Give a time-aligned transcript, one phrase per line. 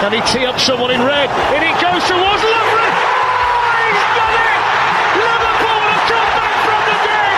[0.00, 1.28] Can he tee up someone in red?
[1.54, 2.92] In he goes towards Lovren.
[2.94, 4.62] Oh, he's done it!
[5.18, 7.34] Liverpool have come back from the dead.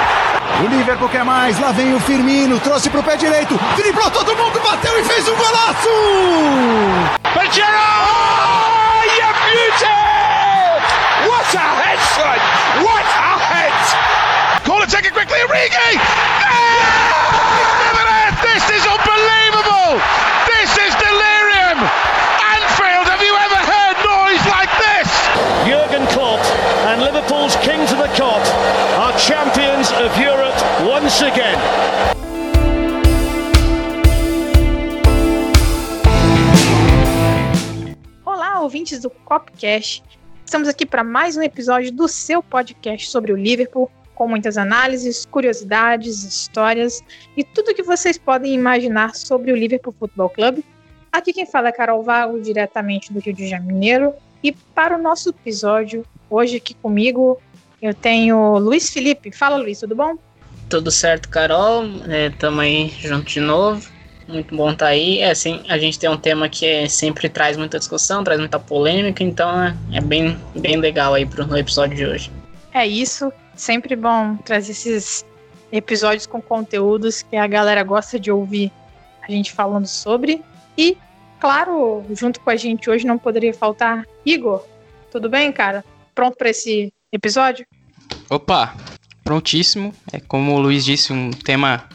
[0.60, 4.60] O Liverpool quer mais, lá vem o Firmino, trouxe pro pé direito, driblou todo mundo,
[4.60, 5.88] bateu e fez um golaço!
[7.50, 7.72] Gerrard!
[7.72, 9.98] Oh, you beauty!
[11.26, 12.38] What a head, son!
[12.84, 13.72] What a head!
[14.64, 15.94] Corner taken quickly, Origi!
[15.96, 17.89] Yeah!
[31.18, 31.56] Again.
[38.24, 40.04] Olá, ouvintes do Copcast.
[40.46, 45.26] Estamos aqui para mais um episódio do seu podcast sobre o Liverpool, com muitas análises,
[45.26, 47.02] curiosidades, histórias
[47.36, 50.64] e tudo que vocês podem imaginar sobre o Liverpool Futebol Clube.
[51.10, 54.14] Aqui quem fala é Carol Vago, diretamente do Rio de Janeiro.
[54.44, 57.36] E para o nosso episódio, hoje aqui comigo,
[57.82, 59.32] eu tenho Luiz Felipe.
[59.32, 60.16] Fala, Luiz, tudo bom?
[60.70, 61.84] Tudo certo, Carol.
[62.30, 63.84] Estamos aí junto de novo.
[64.28, 65.18] Muito bom estar aí.
[65.18, 68.56] É assim, a gente tem um tema que é, sempre traz muita discussão, traz muita
[68.56, 72.30] polêmica, então é, é bem, bem legal aí pro no episódio de hoje.
[72.72, 73.32] É isso.
[73.56, 75.26] Sempre bom trazer esses
[75.72, 78.70] episódios com conteúdos que a galera gosta de ouvir
[79.26, 80.40] a gente falando sobre.
[80.78, 80.96] E,
[81.40, 84.64] claro, junto com a gente hoje não poderia faltar Igor.
[85.10, 85.84] Tudo bem, cara?
[86.14, 87.66] Pronto para esse episódio?
[88.30, 88.72] Opa,
[89.22, 89.94] prontíssimo.
[90.12, 91.88] É como o Luiz disse, um tema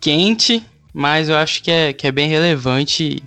[0.00, 3.22] quente, mas eu acho que é, que é bem relevante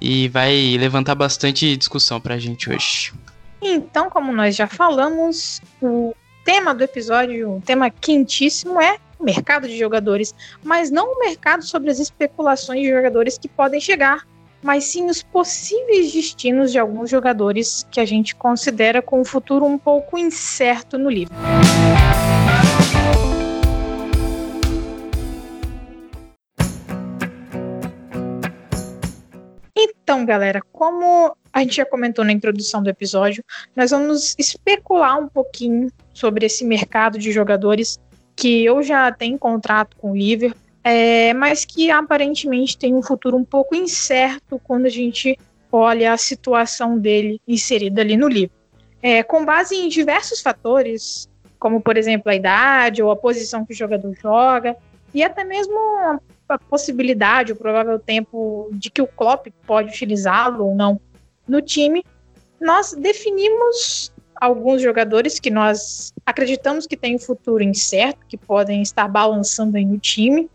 [0.00, 3.12] e vai levantar bastante discussão pra gente hoje.
[3.60, 9.68] Então, como nós já falamos, o tema do episódio, um tema quentíssimo é o mercado
[9.68, 10.34] de jogadores,
[10.64, 14.26] mas não o mercado sobre as especulações de jogadores que podem chegar,
[14.60, 19.64] mas sim os possíveis destinos de alguns jogadores que a gente considera com um futuro
[19.64, 21.34] um pouco incerto no livro.
[30.12, 33.42] Então, galera, como a gente já comentou na introdução do episódio,
[33.74, 37.98] nós vamos especular um pouquinho sobre esse mercado de jogadores
[38.36, 43.38] que eu já tenho contrato com o Liverpool, é, mas que aparentemente tem um futuro
[43.38, 45.38] um pouco incerto quando a gente
[45.72, 48.54] olha a situação dele inserida ali no livro.
[49.02, 51.26] É, com base em diversos fatores,
[51.58, 54.76] como por exemplo a idade ou a posição que o jogador joga,
[55.14, 55.76] e até mesmo
[56.48, 61.00] a possibilidade, o provável tempo de que o Klopp pode utilizá-lo ou não
[61.46, 62.04] no time,
[62.60, 69.08] nós definimos alguns jogadores que nós acreditamos que têm um futuro incerto, que podem estar
[69.08, 70.50] balançando aí no time,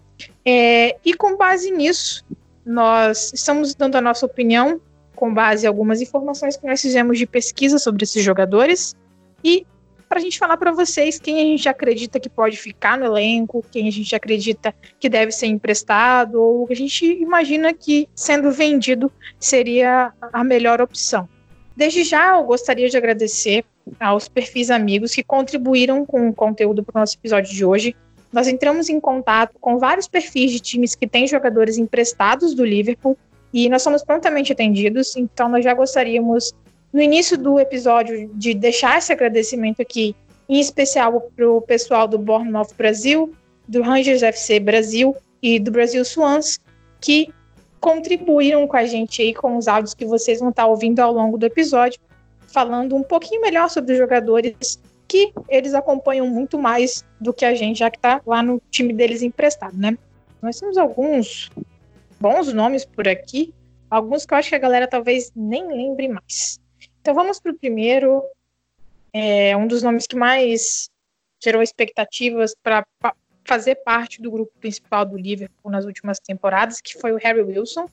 [0.45, 2.25] é, e com base nisso,
[2.65, 4.81] nós estamos dando a nossa opinião
[5.15, 8.95] com base em algumas informações que nós fizemos de pesquisa sobre esses jogadores
[9.43, 9.65] e
[10.07, 13.63] para a gente falar para vocês quem a gente acredita que pode ficar no elenco,
[13.71, 19.11] quem a gente acredita que deve ser emprestado, ou a gente imagina que sendo vendido
[19.39, 21.27] seria a melhor opção.
[21.75, 23.63] Desde já, eu gostaria de agradecer
[23.99, 27.95] aos perfis amigos que contribuíram com o conteúdo para o nosso episódio de hoje.
[28.31, 33.17] Nós entramos em contato com vários perfis de times que têm jogadores emprestados do Liverpool
[33.53, 36.53] e nós somos prontamente atendidos, então nós já gostaríamos
[36.91, 40.15] no início do episódio de deixar esse agradecimento aqui,
[40.47, 43.33] em especial para o pessoal do Bournemouth Brasil,
[43.67, 46.59] do Rangers FC Brasil e do Brasil Swans,
[47.01, 47.33] que
[47.79, 51.37] contribuíram com a gente aí com os áudios que vocês vão estar ouvindo ao longo
[51.37, 51.99] do episódio,
[52.47, 57.53] falando um pouquinho melhor sobre os jogadores que eles acompanham muito mais do que a
[57.53, 59.97] gente, já que está lá no time deles emprestado, né?
[60.41, 61.49] Nós temos alguns
[62.19, 63.53] bons nomes por aqui,
[63.89, 66.59] alguns que eu acho que a galera talvez nem lembre mais.
[67.07, 68.21] Então vamos para o primeiro,
[69.13, 70.89] é, um dos nomes que mais
[71.41, 76.99] gerou expectativas para pa fazer parte do grupo principal do Liverpool nas últimas temporadas, que
[76.99, 77.85] foi o Harry Wilson,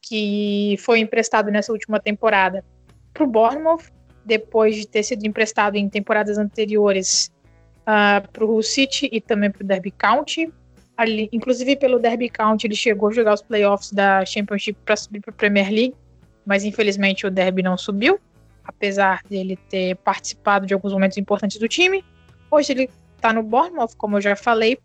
[0.00, 2.64] que foi emprestado nessa última temporada
[3.12, 3.82] para o Bournemouth,
[4.24, 7.32] depois de ter sido emprestado em temporadas anteriores
[7.80, 10.54] uh, para o City e também para o Derby County.
[10.96, 15.20] Ali, inclusive pelo Derby County ele chegou a jogar os playoffs da Championship para subir
[15.20, 15.96] para a Premier League,
[16.44, 18.20] mas infelizmente o Derby não subiu
[18.66, 22.04] apesar dele ter participado de alguns momentos importantes do time.
[22.50, 24.78] Hoje ele está no Bournemouth, como eu já falei,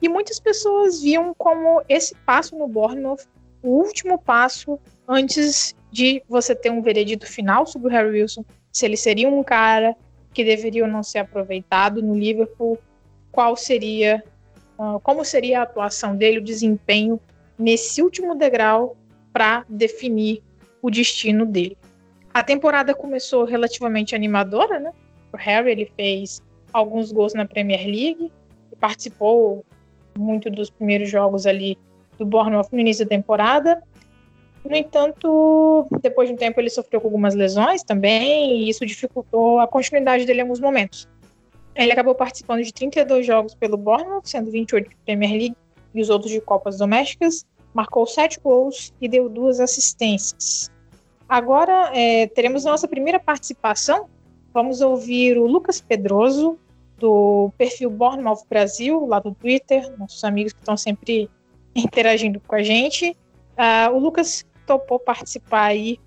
[0.00, 3.26] e muitas pessoas viam como esse passo no Bournemouth
[3.62, 4.78] o último passo
[5.08, 9.42] antes de você ter um veredito final sobre o Harry Wilson, se ele seria um
[9.42, 9.96] cara
[10.32, 12.78] que deveria ou não ser aproveitado no Liverpool,
[13.32, 14.22] qual seria,
[14.78, 17.18] uh, como seria a atuação dele, o desempenho
[17.58, 18.96] nesse último degrau
[19.32, 20.42] para definir
[20.82, 21.76] o destino dele.
[22.36, 24.92] A temporada começou relativamente animadora, né?
[25.32, 28.30] O Harry ele fez alguns gols na Premier League
[28.70, 29.64] e participou
[30.18, 31.78] muito dos primeiros jogos ali
[32.18, 33.82] do Bournemouth no início da temporada.
[34.62, 39.58] No entanto, depois de um tempo ele sofreu com algumas lesões também e isso dificultou
[39.58, 41.08] a continuidade dele em alguns momentos.
[41.74, 45.56] Ele acabou participando de 32 jogos pelo Bournemouth, sendo 28 de Premier League
[45.94, 50.70] e os outros de Copas Domésticas, marcou 7 gols e deu duas assistências.
[51.28, 54.08] Agora é, teremos nossa primeira participação.
[54.52, 56.58] Vamos ouvir o Lucas Pedroso,
[56.98, 61.28] do perfil Bournemouth Brasil, lá do Twitter, nossos amigos que estão sempre
[61.74, 63.16] interagindo com a gente.
[63.56, 65.98] Uh, o Lucas topou participar aí,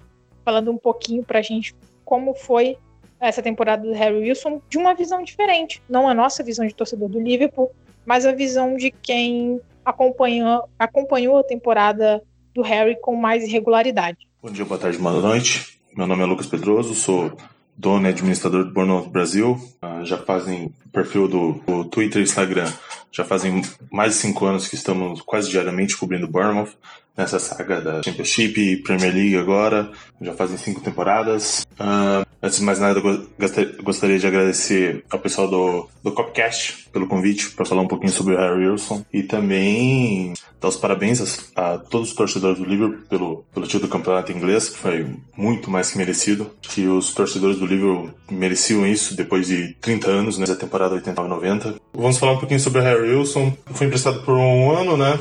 [0.43, 1.75] falando um pouquinho para a gente
[2.05, 2.77] como foi
[3.19, 5.81] essa temporada do Harry Wilson de uma visão diferente.
[5.89, 7.71] Não a nossa visão de torcedor do Liverpool,
[8.05, 12.23] mas a visão de quem acompanhou, acompanhou a temporada
[12.53, 14.28] do Harry com mais regularidade.
[14.41, 15.81] Bom dia, boa tarde, boa noite.
[15.93, 17.37] Meu nome é Lucas Pedroso, sou
[17.75, 19.59] dono e administrador do Burnout Brasil.
[19.83, 22.71] Uh, já fazem perfil do, do, Twitter e Instagram.
[23.11, 26.69] Já fazem mais de cinco anos que estamos quase diariamente cobrindo Bournemouth
[27.17, 29.91] nessa saga da Championship Premier League agora.
[30.21, 31.67] Já fazem cinco temporadas.
[31.73, 33.01] Uh, antes de mais nada,
[33.83, 38.35] gostaria de agradecer ao pessoal do, do Copcast pelo convite para falar um pouquinho sobre
[38.35, 43.05] o Harry Wilson e também dar os parabéns a, a, todos os torcedores do Liverpool
[43.09, 46.51] pelo, pelo título do campeonato inglês, que foi muito mais que merecido.
[46.61, 51.75] Que os torcedores do Liverpool mereciam isso depois de 30 anos, né, da temporada 89-90.
[51.93, 53.53] Vamos falar um pouquinho sobre o Harry Wilson.
[53.67, 55.19] Foi emprestado por um ano, né?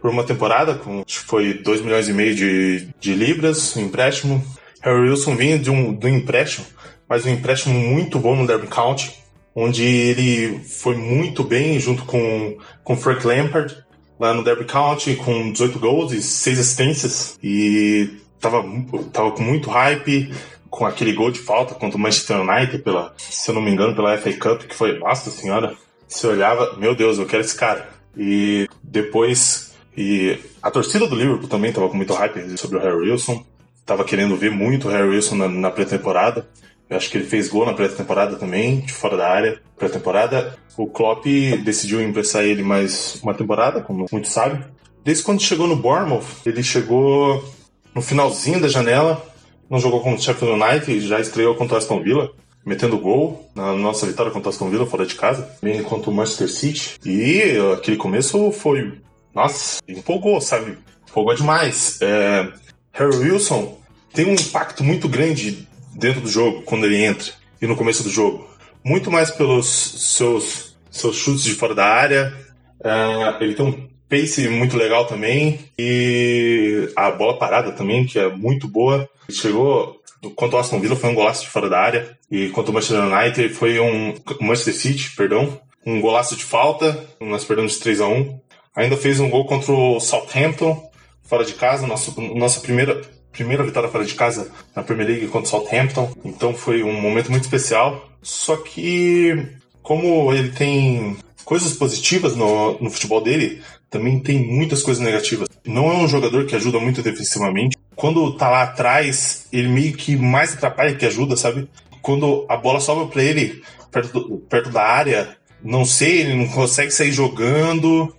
[0.00, 4.42] por uma temporada, com foi 2 milhões e meio de, de libras, empréstimo.
[4.80, 6.66] Harry Wilson vinha de um, de um empréstimo,
[7.08, 9.12] mas um empréstimo muito bom no Derby County,
[9.54, 13.76] onde ele foi muito bem junto com, com Frank Lampard,
[14.18, 17.38] lá no Derby County, com 18 gols e 6 assistências.
[17.42, 18.64] E tava,
[19.12, 20.32] tava com muito hype,
[20.68, 23.94] com aquele gol de falta contra o Manchester United, pela, se eu não me engano,
[23.94, 25.74] pela FA Cup, que foi, nossa senhora,
[26.06, 27.88] você olhava, meu Deus, eu quero esse cara.
[28.16, 33.10] E depois e a torcida do Liverpool também estava com muito hype sobre o Harry
[33.10, 33.44] Wilson.
[33.90, 36.48] Tava querendo ver muito o Harry Wilson na, na pré-temporada.
[36.88, 39.60] Eu acho que ele fez gol na pré-temporada também, de fora da área.
[39.76, 41.24] Pré-temporada, o Klopp
[41.64, 44.64] decidiu emprestar ele mais uma temporada, como muito sabe.
[45.02, 47.44] Desde quando chegou no Bournemouth, ele chegou
[47.92, 49.26] no finalzinho da janela,
[49.68, 52.30] não jogou contra o Sheffield United, já estreou contra o Aston Villa,
[52.64, 56.14] metendo gol na nossa vitória contra o Aston Villa fora de casa, bem contra o
[56.14, 56.96] Manchester City.
[57.04, 59.00] E aquele começo foi
[59.34, 60.78] nossa, empolgou, sabe?
[61.08, 61.98] Empolgou demais.
[62.00, 62.52] É,
[62.92, 63.79] Harry Wilson
[64.12, 68.10] tem um impacto muito grande dentro do jogo quando ele entra e no começo do
[68.10, 68.48] jogo.
[68.82, 72.34] Muito mais pelos seus, seus chutes de fora da área.
[72.82, 75.60] É, ele tem um pace muito legal também.
[75.78, 79.08] E a bola parada também, que é muito boa.
[79.30, 80.00] Chegou.
[80.36, 82.18] Quanto ao Aston Villa foi um golaço de fora da área.
[82.30, 84.14] E quanto ao Manchester United foi um.
[84.40, 85.60] Manchester City, perdão.
[85.84, 87.06] Um golaço de falta.
[87.20, 88.40] Nós perdemos de 3 a 1
[88.74, 90.90] Ainda fez um gol contra o Southampton,
[91.24, 93.00] fora de casa, nosso, nossa primeira,
[93.32, 96.12] primeira vitória fora de casa na Premier League contra o Southampton.
[96.24, 98.08] Então foi um momento muito especial.
[98.22, 99.46] Só que,
[99.82, 105.48] como ele tem coisas positivas no, no futebol dele, também tem muitas coisas negativas.
[105.64, 107.76] Não é um jogador que ajuda muito defensivamente.
[107.96, 111.68] Quando tá lá atrás, ele meio que mais atrapalha que ajuda, sabe?
[112.02, 116.48] Quando a bola sobra para ele perto, do, perto da área, não sei, ele não
[116.48, 118.14] consegue sair jogando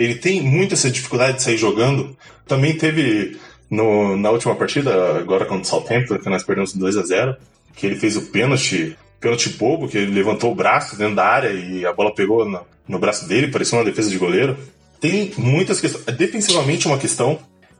[0.00, 2.16] ele tem muito essa dificuldade de sair jogando.
[2.46, 3.38] Também teve
[3.70, 7.36] no, na última partida, agora contra o Southampton, que nós perdemos 2 a 0
[7.74, 11.50] que ele fez o pênalti, pênalti bobo, que ele levantou o braço dentro da área
[11.50, 14.56] e a bola pegou no, no braço dele, parecia uma defesa de goleiro.
[15.00, 16.04] Tem muitas questões.
[16.16, 17.38] Defensivamente é uma questão.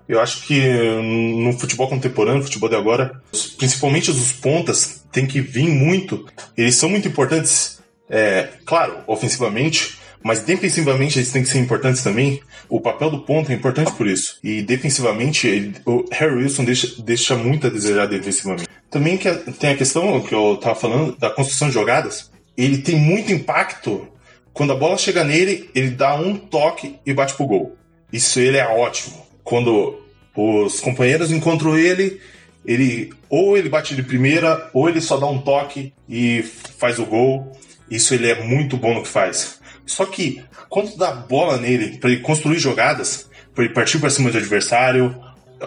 [0.08, 0.60] Eu acho que
[1.02, 3.20] no futebol contemporâneo, no futebol de agora,
[3.58, 6.26] principalmente os pontas, tem que vir muito.
[6.56, 12.40] Eles são muito importantes, é, claro, ofensivamente, mas defensivamente eles têm que ser importantes também.
[12.68, 14.38] O papel do ponto é importante por isso.
[14.44, 18.68] E defensivamente, ele, o Harry Wilson deixa, deixa muito a desejar defensivamente.
[18.90, 22.30] Também que tem a questão que eu tava falando da construção de jogadas.
[22.56, 24.08] Ele tem muito impacto.
[24.52, 27.76] Quando a bola chega nele, ele dá um toque e bate pro gol.
[28.12, 29.24] Isso ele é ótimo.
[29.42, 30.00] Quando
[30.36, 32.20] os companheiros encontram ele,
[32.64, 36.42] ele ou ele bate de primeira, ou ele só dá um toque e
[36.78, 37.52] faz o gol.
[37.90, 39.59] Isso ele é muito bom no que faz.
[39.90, 44.30] Só que quando dá bola nele para ele construir jogadas, para ele partir para cima
[44.30, 45.14] do adversário,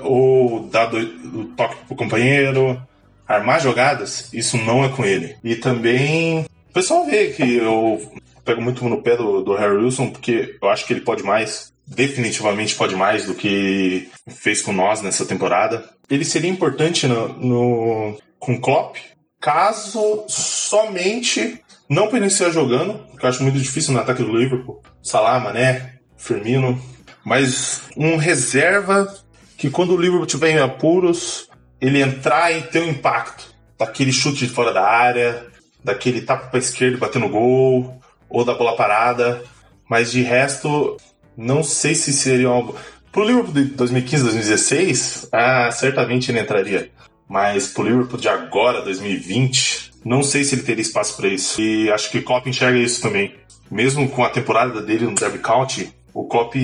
[0.01, 2.81] ou dar o toque pro companheiro,
[3.27, 5.35] armar jogadas, isso não é com ele.
[5.43, 8.01] E também o pessoal vê que eu
[8.45, 11.73] pego muito no pé do, do Harry Wilson, porque eu acho que ele pode mais.
[11.85, 15.83] definitivamente pode mais do que fez com nós nessa temporada.
[16.09, 18.95] Ele seria importante no, no com Klopp,
[19.39, 24.81] caso somente não iniciar jogando, que eu acho muito difícil no ataque do Liverpool.
[25.01, 26.81] Salah, Mané, Firmino,
[27.25, 29.13] mas um reserva
[29.57, 31.49] que quando o Liverpool tiver em apuros,
[31.79, 35.45] ele entrar e ter um impacto daquele chute de fora da área,
[35.83, 37.99] daquele tapa para esquerda batendo gol
[38.29, 39.43] ou da bola parada,
[39.89, 40.97] mas de resto
[41.35, 42.75] não sei se seria algo
[43.13, 46.89] pro Liverpool de 2015, 2016, ah, certamente ele entraria.
[47.29, 51.61] Mas pro Liverpool de agora, 2020, não sei se ele teria espaço para isso.
[51.61, 53.35] E acho que o Klopp enxerga isso também.
[53.71, 56.55] Mesmo com a temporada dele no Derby County, o Klopp,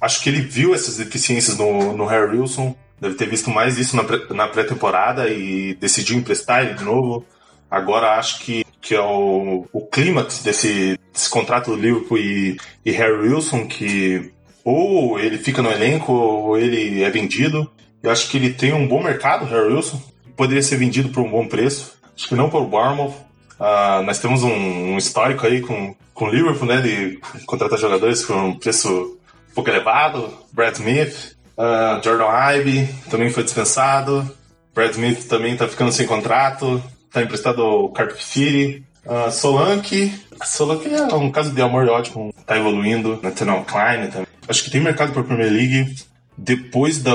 [0.00, 2.74] acho que ele viu essas deficiências no, no Harry Wilson.
[3.00, 7.24] Deve ter visto mais isso na pré-temporada e decidiu emprestar ele de novo.
[7.70, 12.90] Agora acho que, que é o, o clímax desse, desse contrato do Liverpool e, e
[12.90, 14.32] Harry Wilson, que
[14.64, 17.70] ou ele fica no elenco ou ele é vendido.
[18.02, 20.00] Eu acho que ele tem um bom mercado, Harry Wilson.
[20.36, 21.97] Poderia ser vendido por um bom preço.
[22.18, 23.14] Acho que não por Bournemouth.
[23.60, 26.80] Uh, nós temos um, um, histórico aí com, com o Liverpool, né?
[26.80, 29.16] De contratar jogadores por um preço
[29.50, 30.28] um pouco elevado.
[30.52, 34.28] Brad Smith, uh, Jordan Ibe também foi dispensado.
[34.74, 36.82] Brad Smith também tá ficando sem contrato.
[37.12, 38.84] Tá emprestado ao Cardiff City.
[39.06, 40.12] Uh, Solanke.
[40.44, 43.20] Solanke é um caso de amor e ódio, tá evoluindo.
[43.22, 44.26] Nathaniel Klein também.
[44.48, 45.94] Acho que tem mercado para Premier League
[46.36, 47.12] depois da,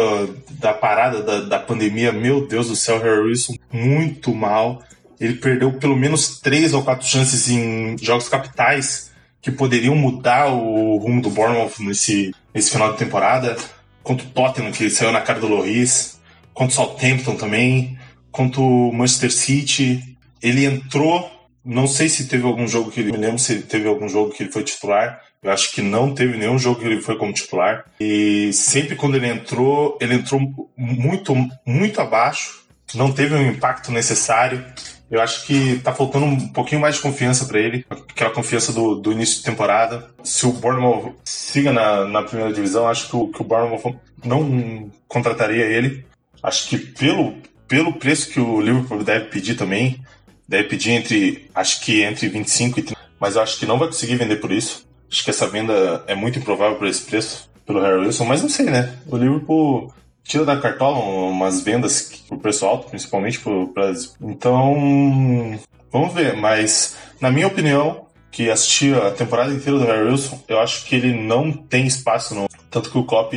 [0.63, 4.81] da parada da, da pandemia, meu Deus do céu, Harry Wilson muito mal.
[5.19, 10.95] Ele perdeu pelo menos três ou quatro chances em jogos capitais que poderiam mudar o
[10.97, 13.57] rumo do Bournemouth nesse, nesse final de temporada.
[14.01, 16.17] Contra o Tottenham, que saiu na cara do Loris.
[16.53, 17.99] Contra o Southampton também.
[18.31, 20.17] Contra o Manchester City.
[20.41, 21.29] Ele entrou.
[21.63, 23.11] Não sei se teve algum jogo que ele.
[23.11, 25.21] Me lembro se teve algum jogo que ele foi titular.
[25.43, 27.85] Eu acho que não teve nenhum jogo que ele foi como titular.
[27.99, 30.39] E sempre quando ele entrou, ele entrou
[30.77, 31.35] muito,
[31.65, 32.63] muito abaixo.
[32.95, 34.63] Não teve o um impacto necessário.
[35.11, 38.95] Eu acho que tá faltando um pouquinho mais de confiança para ele, aquela confiança do,
[38.95, 40.09] do início de temporada.
[40.23, 44.89] Se o Bournemouth siga na, na primeira divisão, acho que o, que o Bournemouth não
[45.07, 46.05] contrataria ele.
[46.41, 47.35] Acho que pelo,
[47.67, 50.01] pelo preço que o Liverpool deve pedir também,
[50.47, 53.87] deve pedir entre, acho que entre 25 e 30, mas eu acho que não vai
[53.87, 54.87] conseguir vender por isso.
[55.13, 58.49] Acho que essa venda é muito improvável por esse preço, pelo Harry Wilson, mas não
[58.49, 58.97] sei, né?
[59.05, 59.93] O Liverpool
[60.23, 63.39] tira da cartola umas vendas por preço alto, principalmente
[63.75, 64.09] Brasil.
[64.19, 65.59] Então,
[65.91, 66.35] vamos ver.
[66.35, 70.95] Mas, na minha opinião, que assisti a temporada inteira do Harry Wilson, eu acho que
[70.95, 72.49] ele não tem espaço no.
[72.71, 73.33] Tanto que o Klopp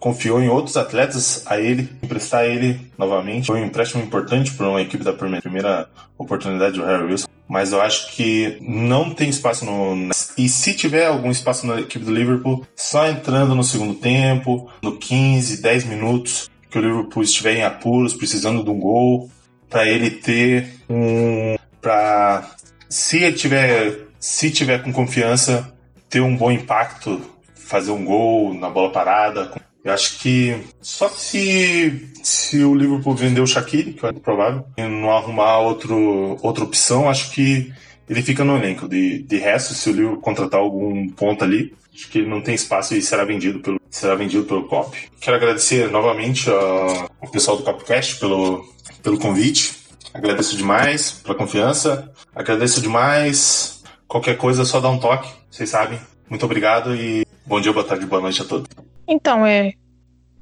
[0.00, 3.48] confiou em outros atletas a ele, emprestar ele novamente.
[3.48, 7.28] Foi um empréstimo importante para uma equipe da primeira oportunidade do Harry Wilson.
[7.48, 10.10] Mas eu acho que não tem espaço no.
[10.38, 14.96] E se tiver algum espaço na equipe do Liverpool, só entrando no segundo tempo, no
[14.96, 19.30] 15, 10 minutos, que o Liverpool estiver em apuros, precisando de um gol,
[19.68, 21.56] para ele ter um.
[21.80, 22.50] para
[22.88, 25.74] se ele tiver se tiver com confiança,
[26.08, 27.20] ter um bom impacto,
[27.56, 29.50] fazer um gol na bola parada.
[29.84, 34.82] Eu acho que só se, se o Liverpool vender o Shaqiri, que é provável, e
[34.82, 37.72] não arrumar outro, outra opção, acho que
[38.08, 38.88] ele fica no elenco.
[38.88, 42.54] De, de resto, se o Liverpool contratar algum ponto ali, acho que ele não tem
[42.54, 44.96] espaço e será vendido pelo, será vendido pelo COP.
[45.20, 48.64] Quero agradecer novamente ao pessoal do Copcast pelo,
[49.02, 49.82] pelo convite.
[50.14, 52.12] Agradeço demais pela confiança.
[52.34, 53.72] Agradeço demais
[54.12, 55.98] Qualquer coisa é só dá um toque, vocês sabem.
[56.28, 58.68] Muito obrigado e bom dia, boa tarde, boa noite a todos.
[59.12, 59.74] Então, é,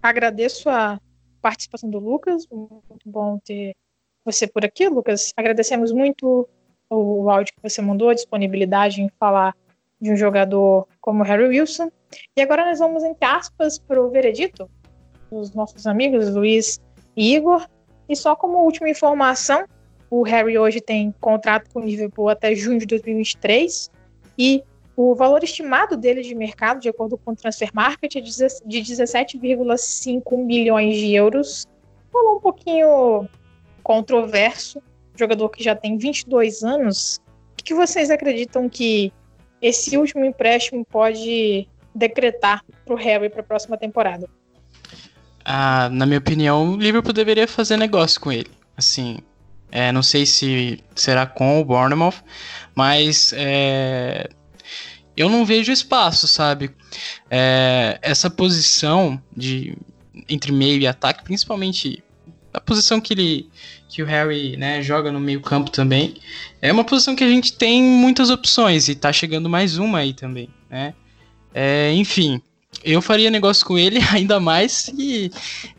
[0.01, 1.01] agradeço a
[1.43, 3.75] participação do Lucas, muito bom ter
[4.25, 5.33] você por aqui, Lucas.
[5.37, 6.49] Agradecemos muito
[6.89, 9.57] o áudio que você mandou, a disponibilidade em falar
[10.01, 11.91] de um jogador como Harry Wilson.
[12.37, 14.71] E agora nós vamos, entre aspas, para o veredito
[15.33, 16.81] dos nossos amigos Luiz
[17.17, 17.67] e Igor.
[18.09, 19.65] E só como última informação,
[20.09, 23.91] o Harry hoje tem contrato com o Liverpool até junho de 2023
[24.39, 24.63] e
[25.03, 30.45] o valor estimado dele de mercado, de acordo com o Transfer Market, é de 17,5
[30.45, 31.67] milhões de euros.
[32.13, 33.27] Falou um pouquinho
[33.83, 34.83] controverso,
[35.17, 37.19] jogador que já tem 22 anos.
[37.59, 39.11] O que vocês acreditam que
[39.63, 44.29] esse último empréstimo pode decretar para o Harry para a próxima temporada?
[45.43, 48.51] Ah, na minha opinião, o Liverpool deveria fazer negócio com ele.
[48.77, 49.17] Assim,
[49.73, 52.17] é, não sei se será com o Bournemouth,
[52.75, 54.29] mas é,
[55.21, 56.71] eu não vejo espaço, sabe?
[57.31, 59.77] É, essa posição de
[60.29, 62.03] entre meio e ataque, principalmente
[62.55, 63.51] a posição que ele
[63.89, 66.15] que o Harry né, joga no meio campo também,
[66.63, 70.15] é uma posição que a gente tem muitas opções e tá chegando mais uma aí
[70.15, 70.95] também, né?
[71.53, 72.41] É, enfim,
[72.85, 75.31] eu faria negócio com ele ainda mais se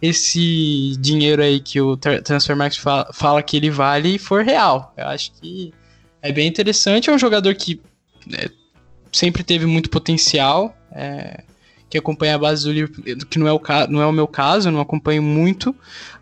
[0.02, 4.94] esse dinheiro aí que o Transfermarkt fala, fala que ele vale for real.
[4.98, 5.74] Eu acho que
[6.22, 7.10] é bem interessante.
[7.10, 7.82] É um jogador que
[8.34, 8.50] é,
[9.12, 10.76] sempre teve muito potencial.
[10.92, 11.44] É,
[11.90, 14.70] que acompanha a base do Liverpool, que não é, o, não é o meu caso,
[14.70, 15.76] eu não acompanho muito,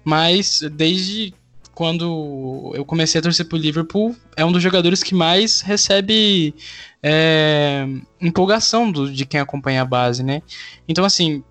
[0.03, 1.31] mas desde
[1.75, 6.53] quando eu comecei a torcer pro Liverpool, é um dos jogadores que mais recebe
[7.01, 7.87] é,
[8.19, 10.41] empolgação do, de quem acompanha a base, né?
[10.87, 11.43] Então, assim,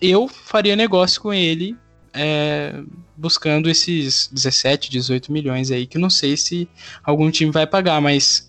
[0.00, 1.76] eu faria negócio com ele
[2.14, 2.80] é,
[3.16, 6.68] buscando esses 17, 18 milhões aí, que não sei se
[7.04, 8.48] algum time vai pagar, mas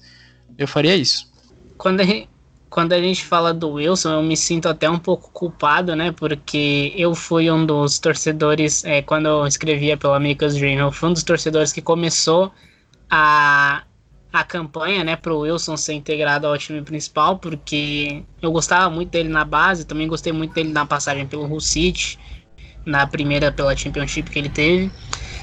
[0.57, 1.29] eu faria isso.
[1.77, 2.29] Quando a gente,
[2.69, 6.11] quando a gente fala do Wilson, eu me sinto até um pouco culpado, né?
[6.11, 11.09] Porque eu fui um dos torcedores, é, quando eu escrevia pelo Amicus Dream, eu fui
[11.09, 12.51] um dos torcedores que começou
[13.09, 13.83] a,
[14.31, 19.29] a campanha, né, pro Wilson ser integrado ao time principal, porque eu gostava muito dele
[19.29, 22.19] na base, também gostei muito dele na passagem pelo Hull City,
[22.85, 24.91] na primeira pela Championship que ele teve.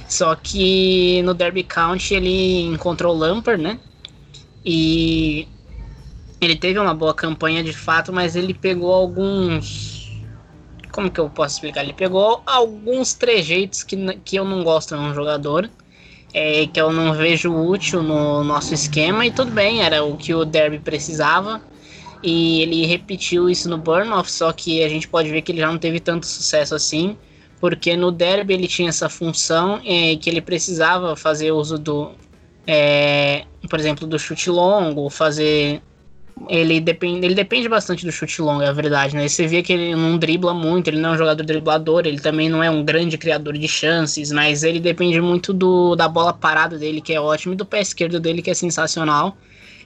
[0.08, 3.78] Só que no Derby County ele encontrou o Lampard, né?
[4.64, 5.48] E
[6.44, 10.10] ele teve uma boa campanha de fato, mas ele pegou alguns.
[10.92, 11.82] Como que eu posso explicar?
[11.82, 15.68] Ele pegou alguns trejeitos que, que eu não gosto num jogador.
[16.32, 20.34] É, que eu não vejo útil no nosso esquema, e tudo bem, era o que
[20.34, 21.62] o Derby precisava.
[22.24, 25.68] E ele repetiu isso no Burnoff, só que a gente pode ver que ele já
[25.70, 27.16] não teve tanto sucesso assim,
[27.60, 32.12] porque no Derby ele tinha essa função é, que ele precisava fazer uso do,
[32.66, 35.82] é, por exemplo, do chute longo, fazer
[36.48, 39.26] ele depende, ele depende bastante do chute longo, é a verdade, né?
[39.26, 42.48] Você vê que ele não dribla muito, ele não é um jogador driblador, ele também
[42.48, 46.78] não é um grande criador de chances, mas ele depende muito do, da bola parada
[46.78, 49.36] dele, que é ótimo, e do pé esquerdo dele, que é sensacional.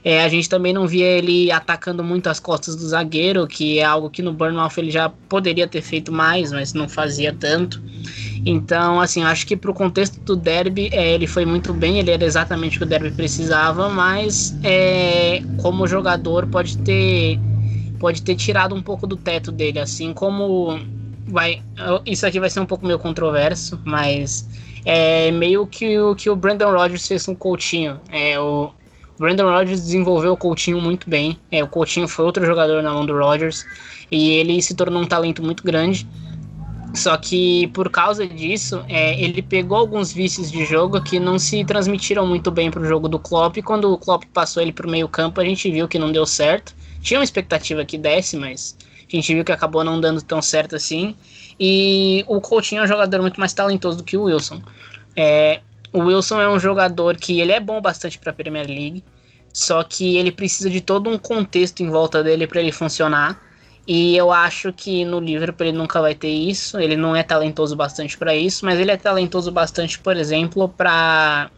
[0.03, 3.83] É, a gente também não via ele atacando muito as costas do zagueiro, que é
[3.83, 7.81] algo que no Burnoff ele já poderia ter feito mais, mas não fazia tanto.
[8.45, 12.23] Então, assim, acho que pro contexto do derby, é, ele foi muito bem, ele era
[12.23, 17.39] exatamente o que o derby precisava, mas é, como jogador pode ter
[17.99, 20.79] pode ter tirado um pouco do teto dele, assim como
[21.27, 21.61] vai,
[22.05, 24.47] isso aqui vai ser um pouco meio controverso, mas
[24.85, 27.99] é meio que o que o Brandon Rodgers fez com o Coutinho.
[28.09, 28.71] É, o
[29.19, 31.37] Brandon Rodgers desenvolveu o Coutinho muito bem.
[31.51, 33.65] É, o Coutinho foi outro jogador na mão do Rodgers
[34.09, 36.07] e ele se tornou um talento muito grande.
[36.93, 41.63] Só que por causa disso, é, ele pegou alguns vícios de jogo que não se
[41.63, 43.57] transmitiram muito bem para o jogo do Klopp.
[43.63, 46.25] Quando o Klopp passou ele para o meio campo, a gente viu que não deu
[46.25, 46.75] certo.
[47.01, 48.75] Tinha uma expectativa que desse, mas
[49.11, 51.15] a gente viu que acabou não dando tão certo assim.
[51.59, 54.61] E o Coutinho é um jogador muito mais talentoso do que o Wilson.
[55.15, 59.03] É, o Wilson é um jogador que ele é bom bastante para a Premier League,
[59.51, 63.41] só que ele precisa de todo um contexto em volta dele para ele funcionar.
[63.87, 66.79] E eu acho que no Liverpool ele nunca vai ter isso.
[66.79, 71.49] Ele não é talentoso bastante para isso, mas ele é talentoso bastante, por exemplo, para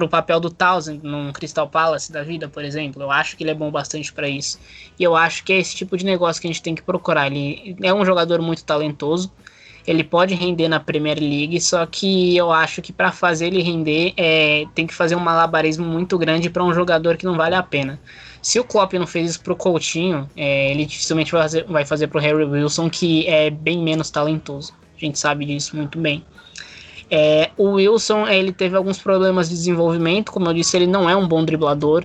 [0.00, 3.02] o papel do Townsend num Crystal Palace da vida, por exemplo.
[3.02, 4.58] Eu acho que ele é bom bastante para isso.
[4.98, 7.28] E eu acho que é esse tipo de negócio que a gente tem que procurar.
[7.28, 9.30] Ele é um jogador muito talentoso.
[9.86, 14.12] Ele pode render na Premier League, só que eu acho que para fazer ele render
[14.18, 17.62] é, tem que fazer um malabarismo muito grande para um jogador que não vale a
[17.62, 17.98] pena.
[18.40, 22.06] Se o Klopp não fez isso pro Coutinho, é, ele dificilmente vai fazer, vai fazer
[22.06, 24.72] pro Harry Wilson, que é bem menos talentoso.
[24.96, 26.24] A gente sabe disso muito bem.
[27.10, 31.08] É, o Wilson, é, ele teve alguns problemas de desenvolvimento, como eu disse, ele não
[31.08, 32.04] é um bom driblador.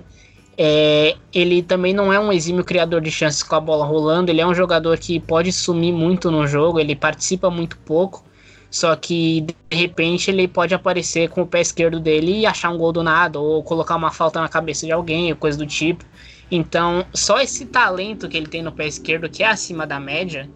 [0.56, 4.30] É, ele também não é um exímio criador de chances com a bola rolando.
[4.30, 8.24] Ele é um jogador que pode sumir muito no jogo, ele participa muito pouco.
[8.70, 12.78] Só que de repente ele pode aparecer com o pé esquerdo dele e achar um
[12.78, 16.04] gol do nada, ou colocar uma falta na cabeça de alguém, ou coisa do tipo.
[16.50, 20.48] Então, só esse talento que ele tem no pé esquerdo, que é acima da média,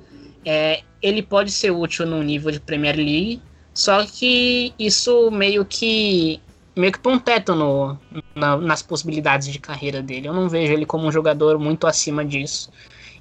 [0.45, 3.43] é, ele pode ser útil no nível de Premier League.
[3.75, 6.41] Só que isso meio que
[6.75, 7.99] meio que põe um teto no,
[8.35, 10.29] na, nas possibilidades de carreira dele.
[10.29, 12.71] Eu não vejo ele como um jogador muito acima disso.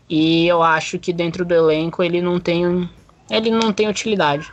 [0.09, 2.89] E eu acho que dentro do elenco ele não tem
[3.29, 4.51] ele não tem utilidade.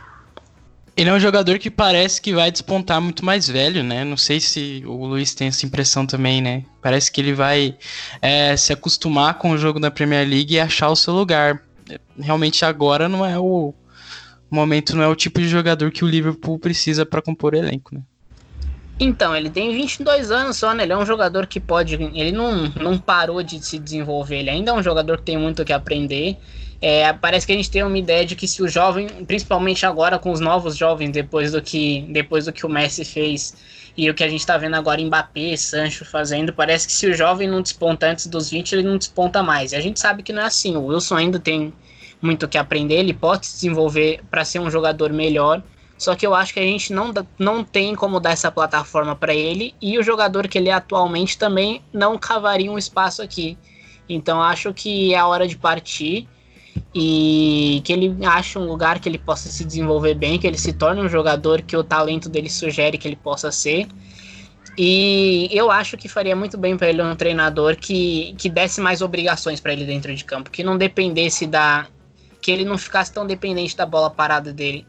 [0.97, 4.05] Ele é um jogador que parece que vai despontar muito mais velho, né?
[4.05, 6.63] Não sei se o Luiz tem essa impressão também, né?
[6.81, 7.75] Parece que ele vai
[8.21, 11.61] é, se acostumar com o jogo da Premier League e achar o seu lugar.
[12.17, 13.73] Realmente agora não é o,
[14.55, 17.93] momento, não é o tipo de jogador que o Liverpool precisa para compor o elenco,
[17.93, 18.01] né?
[18.97, 20.83] Então, ele tem 22 anos só, né?
[20.83, 21.95] Ele é um jogador que pode.
[21.95, 24.37] Ele não, não parou de se desenvolver.
[24.37, 26.37] Ele ainda é um jogador que tem muito o que aprender.
[26.87, 30.19] É, parece que a gente tem uma ideia de que se o jovem, principalmente agora
[30.19, 33.55] com os novos jovens, depois do que, depois do que o Messi fez
[33.97, 37.13] e o que a gente está vendo agora Mbappé, Sancho fazendo, parece que se o
[37.15, 39.71] jovem não desponta antes dos 20, ele não desponta mais.
[39.71, 40.75] E a gente sabe que não é assim.
[40.77, 41.73] O Wilson ainda tem
[42.21, 45.63] muito que aprender, ele pode se desenvolver para ser um jogador melhor.
[45.97, 49.33] Só que eu acho que a gente não, não tem como dar essa plataforma para
[49.33, 53.57] ele e o jogador que ele é atualmente também não cavaria um espaço aqui.
[54.07, 56.27] Então acho que é a hora de partir
[56.93, 60.73] e que ele ache um lugar que ele possa se desenvolver bem, que ele se
[60.73, 63.87] torne um jogador que o talento dele sugere que ele possa ser.
[64.77, 69.01] E eu acho que faria muito bem para ele um treinador que, que desse mais
[69.01, 71.87] obrigações para ele dentro de campo, que não dependesse da.
[72.41, 74.85] que ele não ficasse tão dependente da bola parada dele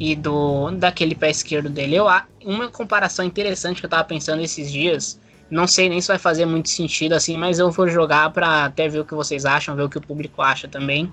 [0.00, 1.96] e do daquele pé esquerdo dele.
[1.96, 2.06] Eu,
[2.44, 6.46] uma comparação interessante que eu tava pensando esses dias, não sei nem se vai fazer
[6.46, 9.82] muito sentido assim, mas eu vou jogar para até ver o que vocês acham, ver
[9.82, 11.12] o que o público acha também,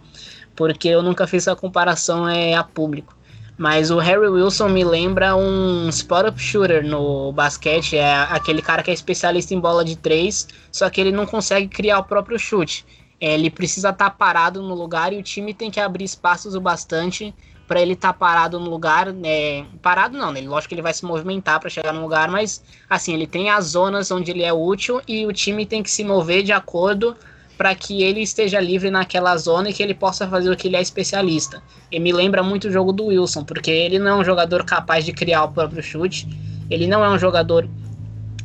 [0.55, 3.15] porque eu nunca fiz essa comparação é a público.
[3.57, 8.91] Mas o Harry Wilson me lembra um spot-up shooter no basquete, é aquele cara que
[8.91, 12.85] é especialista em bola de três, só que ele não consegue criar o próprio chute.
[13.19, 16.53] É, ele precisa estar tá parado no lugar e o time tem que abrir espaços
[16.53, 17.33] o bastante
[17.67, 19.65] para ele estar tá parado no lugar, né?
[19.81, 20.41] Parado não, né?
[20.41, 23.65] Lógico que ele vai se movimentar para chegar no lugar, mas assim, ele tem as
[23.65, 27.15] zonas onde ele é útil e o time tem que se mover de acordo
[27.57, 30.75] para que ele esteja livre naquela zona e que ele possa fazer o que ele
[30.75, 31.63] é especialista.
[31.91, 35.05] E me lembra muito o jogo do Wilson, porque ele não é um jogador capaz
[35.05, 36.27] de criar o próprio chute,
[36.69, 37.67] ele não é um jogador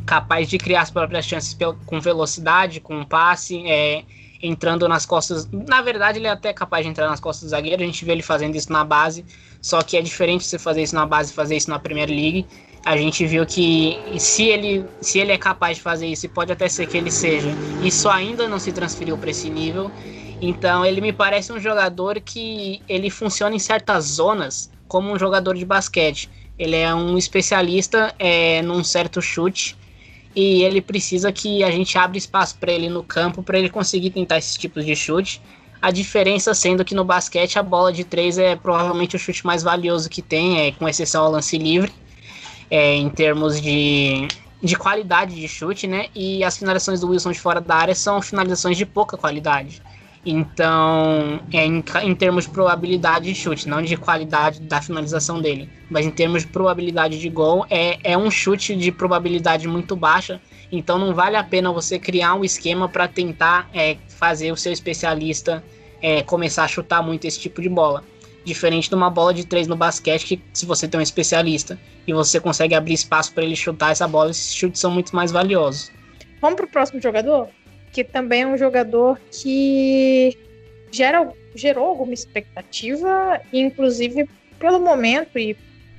[0.07, 1.57] capaz de criar as próprias chances
[1.87, 4.05] com velocidade, com passe, é,
[4.43, 5.49] entrando nas costas.
[5.51, 7.83] Na verdade, ele é até capaz de entrar nas costas do zagueiro.
[7.83, 9.25] A gente vê ele fazendo isso na base.
[9.61, 12.47] Só que é diferente você fazer isso na base e fazer isso na Premier League.
[12.85, 16.51] A gente viu que se ele, se ele é capaz de fazer isso, e pode
[16.51, 17.51] até ser que ele seja,
[17.83, 19.91] isso ainda não se transferiu para esse nível.
[20.41, 25.55] Então ele me parece um jogador que ele funciona em certas zonas como um jogador
[25.55, 26.31] de basquete.
[26.59, 29.77] Ele é um especialista é, num certo chute
[30.35, 34.11] e ele precisa que a gente abra espaço para ele no campo para ele conseguir
[34.11, 35.43] tentar esses tipos de chute.
[35.83, 39.63] A diferença sendo que no basquete a bola de três é provavelmente o chute mais
[39.63, 41.93] valioso que tem, é, com exceção ao lance livre,
[42.71, 44.29] é, em termos de,
[44.63, 46.09] de qualidade de chute, né?
[46.15, 49.83] E as finalizações do Wilson de fora da área são finalizações de pouca qualidade.
[50.25, 55.71] Então, é em, em, termos de probabilidade de chute, não de qualidade da finalização dele,
[55.89, 60.41] mas em termos de probabilidade de gol, é, é um chute de probabilidade muito baixa.
[60.71, 64.73] Então, não vale a pena você criar um esquema para tentar é, fazer o seu
[64.73, 65.65] especialista
[66.03, 68.05] é, começar a chutar muito esse tipo de bola.
[68.45, 72.13] Diferente de uma bola de três no basquete, que se você tem um especialista e
[72.13, 75.91] você consegue abrir espaço para ele chutar essa bola, esses chutes são muito mais valiosos.
[76.41, 77.49] Vamos para o próximo jogador?
[77.93, 80.37] Que também é um jogador que
[80.91, 85.57] gera, gerou alguma expectativa, inclusive pelo momento e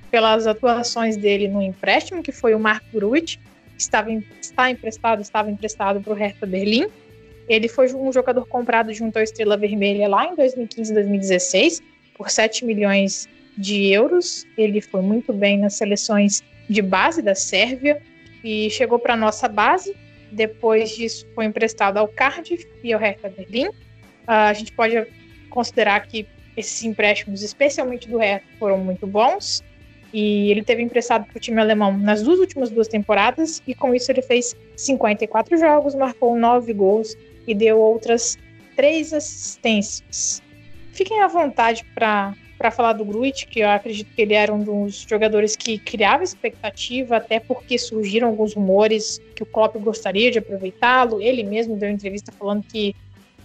[0.10, 5.50] pelas atuações dele no empréstimo, que foi o Mark Gruit, que estava, está emprestado, estava
[5.50, 6.88] emprestado para o Hertha Berlim.
[7.48, 11.82] Ele foi um jogador comprado junto à Estrela Vermelha lá em 2015 2016
[12.16, 13.28] por 7 milhões
[13.58, 14.46] de euros.
[14.58, 18.02] Ele foi muito bem nas seleções de base da Sérvia
[18.44, 19.96] e chegou para a nossa base
[20.32, 23.68] depois disso, foi emprestado ao Cardiff e ao Hertha Berlim.
[23.68, 23.74] Uh,
[24.26, 25.06] a gente pode
[25.50, 29.64] considerar que esses empréstimos, especialmente do Hertha, foram muito bons.
[30.14, 33.96] E ele teve emprestado para o time alemão nas duas últimas duas temporadas, e com
[33.96, 37.16] isso ele fez 54 jogos, marcou 9 gols
[37.48, 38.38] e deu outras
[38.76, 40.42] três assistências.
[40.92, 44.64] Fiquem à vontade para para falar do Gruit, que eu acredito que ele era um
[44.64, 50.38] dos jogadores que criava expectativa, até porque surgiram alguns rumores que o Klopp gostaria de
[50.38, 51.20] aproveitá-lo.
[51.20, 52.96] Ele mesmo deu entrevista falando que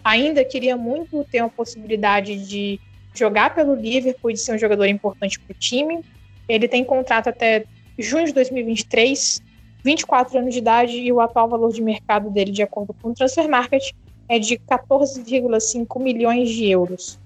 [0.05, 2.79] ainda queria muito ter a possibilidade de
[3.15, 6.05] jogar pelo Liverpool e de ser um jogador importante para o time.
[6.47, 7.65] Ele tem contrato até
[7.99, 9.41] junho de 2023,
[9.83, 13.15] 24 anos de idade e o atual valor de mercado dele, de acordo com o
[13.15, 13.93] Transfer Market,
[14.29, 17.19] é de 14,5 milhões de euros.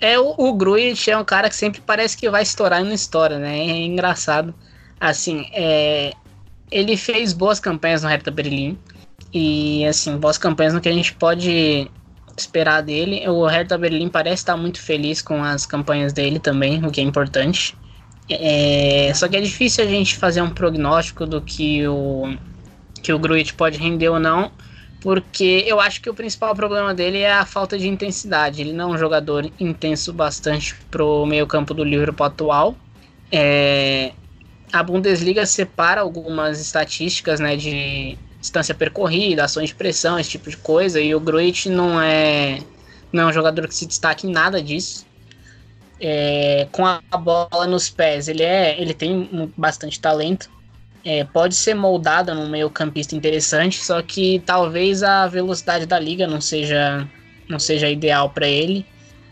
[0.00, 3.38] É, o, o Gruitch é um cara que sempre parece que vai estourar não estoura,
[3.38, 3.58] né?
[3.58, 4.54] É engraçado.
[5.00, 6.12] Assim, é,
[6.70, 8.78] ele fez boas campanhas no Hertha Berlim.
[9.32, 11.90] E, assim, boas campanhas no que a gente pode
[12.36, 13.28] esperar dele.
[13.28, 17.04] O Hertha Berlim parece estar muito feliz com as campanhas dele também, o que é
[17.04, 17.76] importante.
[18.30, 22.36] É, só que é difícil a gente fazer um prognóstico do que o,
[23.02, 24.52] que o Gruitch pode render ou não
[25.00, 28.60] porque eu acho que o principal problema dele é a falta de intensidade.
[28.60, 32.76] Ele não é um jogador intenso bastante pro meio-campo do Liverpool atual.
[33.30, 34.12] É,
[34.72, 40.56] a Bundesliga separa algumas estatísticas né, de distância percorrida, ações de pressão, esse tipo de
[40.56, 42.60] coisa, e o Gruit não é,
[43.12, 45.06] não é um jogador que se destaque em nada disso.
[46.00, 50.48] É, com a bola nos pés, ele, é, ele tem bastante talento,
[51.08, 56.26] é, pode ser moldada num meio campista interessante, só que talvez a velocidade da liga
[56.26, 57.08] não seja,
[57.48, 58.84] não seja ideal para ele.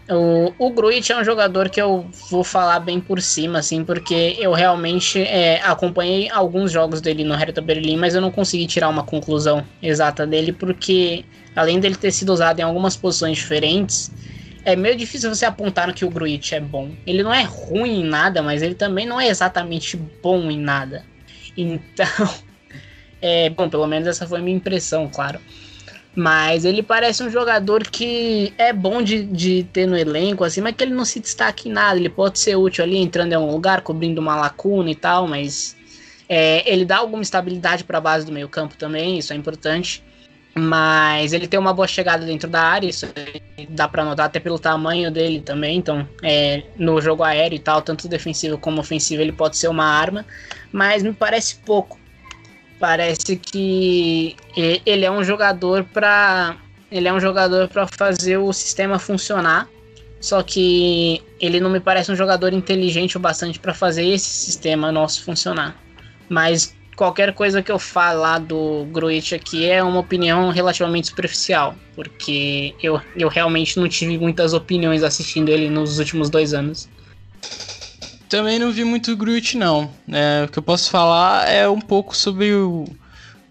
[0.08, 4.36] O, o Gruit é um jogador que eu vou falar bem por cima, assim, porque
[4.38, 8.88] eu realmente é, acompanhei alguns jogos dele no Hertha Berlim, mas eu não consegui tirar
[8.88, 14.10] uma conclusão exata dele, porque além dele ter sido usado em algumas posições diferentes,
[14.64, 16.92] é meio difícil você apontar que o Gruit é bom.
[17.06, 21.04] Ele não é ruim em nada, mas ele também não é exatamente bom em nada.
[21.56, 22.34] Então,
[23.20, 25.40] é bom, pelo menos essa foi a minha impressão, claro.
[26.14, 30.74] Mas ele parece um jogador que é bom de, de ter no elenco, assim, mas
[30.74, 31.98] que ele não se destaca em nada.
[31.98, 35.76] Ele pode ser útil ali, entrando em algum lugar, cobrindo uma lacuna e tal, mas
[36.28, 40.02] é, ele dá alguma estabilidade para a base do meio campo também, isso é importante.
[40.58, 43.06] Mas ele tem uma boa chegada dentro da área, isso
[43.68, 45.76] dá para notar até pelo tamanho dele também.
[45.76, 49.84] Então, é, no jogo aéreo e tal, tanto defensivo como ofensivo, ele pode ser uma
[49.84, 50.24] arma,
[50.72, 51.98] mas me parece pouco
[52.78, 56.56] Parece que ele é um jogador para
[56.90, 59.68] ele é um jogador para fazer o sistema funcionar.
[60.20, 64.92] Só que ele não me parece um jogador inteligente o bastante para fazer esse sistema
[64.92, 65.76] nosso funcionar.
[66.28, 72.74] Mas qualquer coisa que eu falar do Gruitch aqui é uma opinião relativamente superficial, porque
[72.82, 76.88] eu, eu realmente não tive muitas opiniões assistindo ele nos últimos dois anos.
[78.28, 79.90] Também não vi muito Groot, não.
[80.10, 82.84] É, o que eu posso falar é um pouco sobre o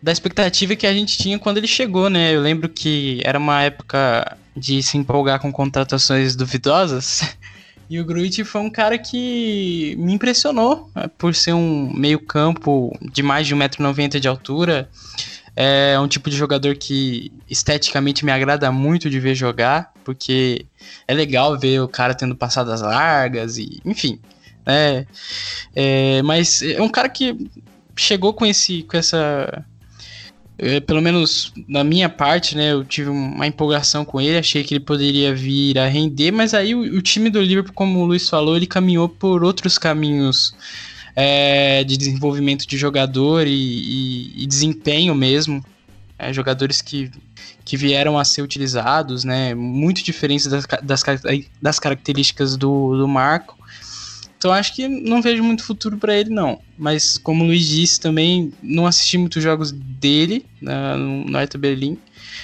[0.02, 2.36] da expectativa que a gente tinha quando ele chegou, né?
[2.36, 7.22] Eu lembro que era uma época de se empolgar com contratações duvidosas.
[7.90, 11.10] E o Gruit foi um cara que me impressionou né?
[11.18, 14.90] por ser um meio-campo de mais de 1,90m de altura.
[15.56, 20.66] É um tipo de jogador que esteticamente me agrada muito de ver jogar, porque
[21.08, 24.20] é legal ver o cara tendo passadas largas e, enfim,
[24.66, 25.06] né?
[25.74, 27.50] É, mas é um cara que
[27.96, 29.66] chegou com esse, com essa,
[30.58, 32.72] é, pelo menos na minha parte, né?
[32.72, 36.74] Eu tive uma empolgação com ele, achei que ele poderia vir a render, mas aí
[36.74, 40.56] o, o time do Liverpool, como o Luiz falou, ele caminhou por outros caminhos.
[41.18, 45.64] É, de desenvolvimento de jogador e, e, e desempenho mesmo.
[46.20, 47.10] É, jogadores que,
[47.64, 49.56] que vieram a ser utilizados, né?
[49.56, 51.04] Muito diferentes das, das,
[51.62, 53.58] das características do, do Marco.
[54.46, 56.62] Então acho que não vejo muito futuro para ele, não.
[56.78, 61.98] Mas como o Luiz disse também, não assisti muitos jogos dele né, no Hertha Berlim.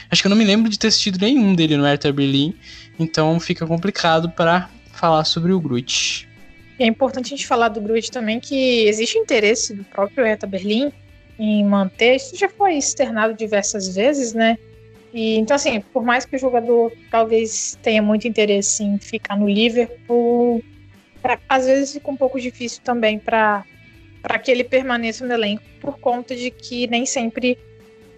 [0.09, 2.55] Acho que eu não me lembro de ter assistido nenhum dele no Hertha Berlim.
[2.97, 6.27] Então fica complicado para falar sobre o Gruit.
[6.79, 10.91] É importante a gente falar do Gruit também que existe interesse do próprio Hertha Berlim
[11.37, 12.15] em manter.
[12.15, 14.57] Isso já foi externado diversas vezes, né?
[15.13, 19.47] E, então, assim, por mais que o jogador talvez tenha muito interesse em ficar no
[19.47, 20.63] Liverpool,
[21.21, 23.63] pra, às vezes fica um pouco difícil também para
[24.41, 27.57] que ele permaneça no elenco, por conta de que nem sempre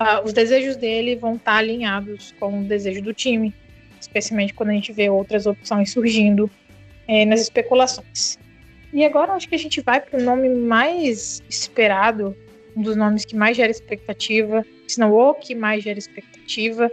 [0.02, 3.54] uh, os desejos dele vão estar tá alinhados com o desejo do time,
[4.00, 6.50] especialmente quando a gente vê outras opções surgindo
[7.08, 8.38] eh, nas especulações.
[8.92, 12.36] E agora acho que a gente vai para o nome mais esperado,
[12.76, 16.92] um dos nomes que mais gera expectativa, se não o que mais gera expectativa,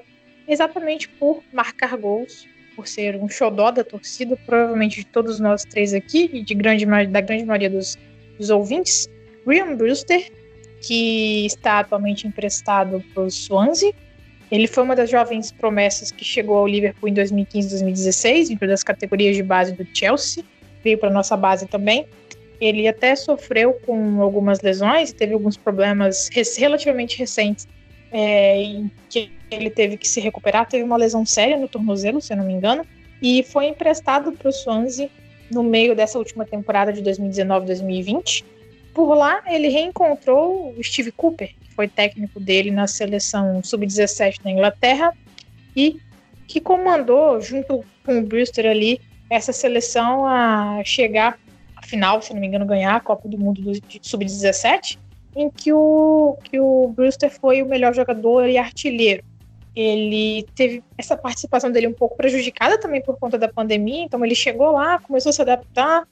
[0.48, 2.48] exatamente por marcar gols
[2.80, 6.86] por ser um xodó da torcida, provavelmente de todos nós três aqui e de grande,
[6.86, 7.98] da grande maioria dos,
[8.38, 9.06] dos ouvintes,
[9.46, 10.32] Ryan Brewster,
[10.80, 13.92] que está atualmente emprestado para o Swansea.
[14.50, 18.82] Ele foi uma das jovens promessas que chegou ao Liverpool em 2015 2016, dentro das
[18.82, 20.42] categorias de base do Chelsea,
[20.82, 22.06] veio para nossa base também.
[22.58, 27.68] Ele até sofreu com algumas lesões, teve alguns problemas relativamente recentes
[28.10, 32.32] é, em que ele teve que se recuperar, teve uma lesão séria no tornozelo, se
[32.32, 32.84] eu não me engano,
[33.20, 35.10] e foi emprestado para o Swansea
[35.50, 38.44] no meio dessa última temporada de 2019-2020.
[38.94, 44.50] Por lá, ele reencontrou o Steve Cooper, que foi técnico dele na seleção sub-17 da
[44.50, 45.12] Inglaterra
[45.76, 46.00] e
[46.46, 51.38] que comandou, junto com o Brewster ali, essa seleção a chegar
[51.76, 54.98] à final, se não me engano, ganhar a Copa do Mundo do sub-17
[55.34, 59.22] em que o, que o Brewster foi o melhor jogador e artilheiro.
[59.74, 64.34] Ele teve essa participação dele um pouco prejudicada também por conta da pandemia, então ele
[64.34, 66.06] chegou lá, começou a se adaptar,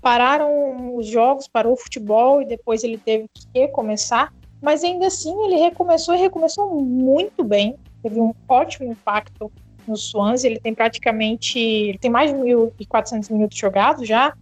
[0.00, 5.34] pararam os jogos, parou o futebol e depois ele teve que recomeçar, mas ainda assim
[5.44, 9.50] ele recomeçou e recomeçou muito bem, teve um ótimo impacto
[9.86, 14.34] no Swansea, ele tem praticamente, ele tem mais de 1.400 minutos jogados já,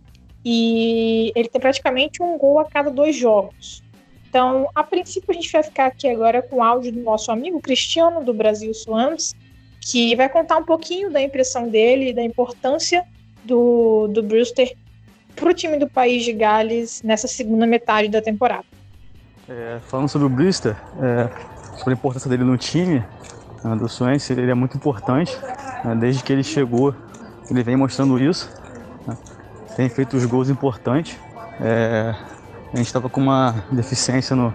[0.44, 3.82] e ele tem praticamente um gol a cada dois jogos.
[4.36, 7.58] Então, a princípio, a gente vai ficar aqui agora com o áudio do nosso amigo
[7.58, 9.34] Cristiano, do Brasil Swans,
[9.80, 13.02] que vai contar um pouquinho da impressão dele da importância
[13.42, 14.76] do, do Brewster
[15.34, 18.66] para o time do país de Gales nessa segunda metade da temporada.
[19.48, 23.02] É, falando sobre o Brewster, é, sobre a importância dele no time
[23.64, 25.34] né, do Swansea, ele é muito importante.
[25.82, 26.94] Né, desde que ele chegou
[27.50, 28.50] ele vem mostrando isso.
[29.06, 29.16] Né?
[29.74, 31.18] Tem feito os gols importantes.
[31.58, 32.14] É,
[32.72, 34.52] a gente estava com uma deficiência no,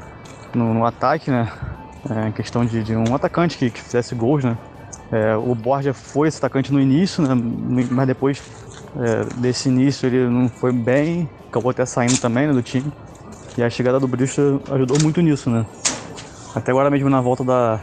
[0.54, 1.52] no, no ataque, né?
[2.10, 4.58] É, em questão de, de, um atacante que, que fizesse gols, né?
[5.12, 7.36] É, o Borja foi esse atacante no início, né?
[7.92, 8.42] mas depois
[8.96, 12.92] é, desse início ele não foi bem, acabou até saindo também né, do time.
[13.58, 15.66] E a chegada do Bristol ajudou muito nisso, né?
[16.56, 17.80] Até agora mesmo na volta da,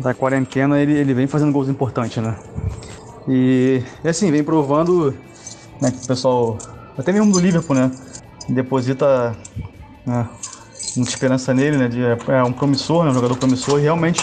[0.00, 2.36] da quarentena ele, ele vem fazendo gols importantes, né?
[3.28, 5.14] E, e assim, vem provando
[5.80, 6.58] né, que o pessoal,
[6.98, 7.90] até mesmo do Liverpool, né?
[8.50, 9.36] Deposita
[10.04, 10.28] né,
[10.96, 11.88] muita esperança nele, né?
[11.88, 14.22] De, é um promissor, né, um jogador promissor e realmente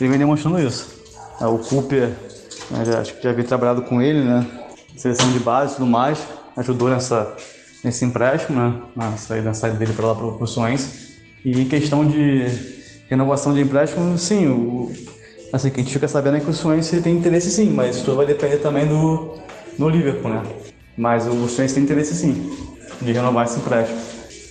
[0.00, 1.02] ele vem demonstrando isso.
[1.40, 2.10] É, o Cooper,
[2.70, 4.46] né, já, acho que já havia trabalhado com ele, né?
[4.96, 6.18] Seleção de base e tudo mais,
[6.56, 7.36] ajudou nessa,
[7.82, 8.82] nesse empréstimo, né?
[8.94, 11.04] Na saída, na saída dele para lá para o Swansea.
[11.44, 12.46] E em questão de
[13.08, 14.92] renovação de empréstimo, sim, o,
[15.52, 18.16] assim, que a gente fica sabendo é que o Swansea tem interesse sim, mas tudo
[18.18, 19.38] vai depender também do,
[19.78, 20.42] do Liverpool, né?
[20.96, 23.98] Mas o Swansea tem interesse sim de renovar esse empréstimo.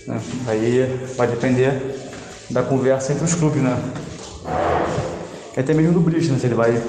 [0.06, 0.20] Né?
[0.46, 1.80] Aí vai depender
[2.50, 3.76] da conversa entre os clubes, né?
[5.56, 6.38] E até mesmo do Brist, né?
[6.38, 6.82] Se ele vai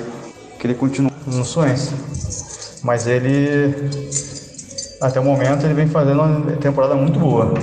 [0.60, 1.98] querer continuar no Swansea.
[2.84, 3.74] Mas ele,
[5.02, 7.54] até o momento, ele vem fazendo uma temporada muito boa.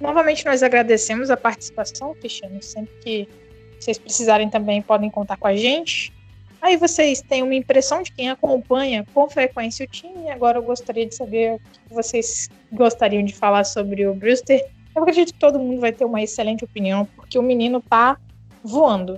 [0.00, 2.62] Novamente, nós agradecemos a participação, Cristiano.
[2.62, 3.28] Sempre que
[3.78, 6.12] vocês precisarem também, podem contar com a gente.
[6.66, 10.28] Aí vocês têm uma impressão de quem acompanha com frequência o time.
[10.32, 14.60] Agora eu gostaria de saber o que vocês gostariam de falar sobre o Brewster.
[14.92, 18.18] Eu acredito que todo mundo vai ter uma excelente opinião, porque o menino tá
[18.64, 19.16] voando.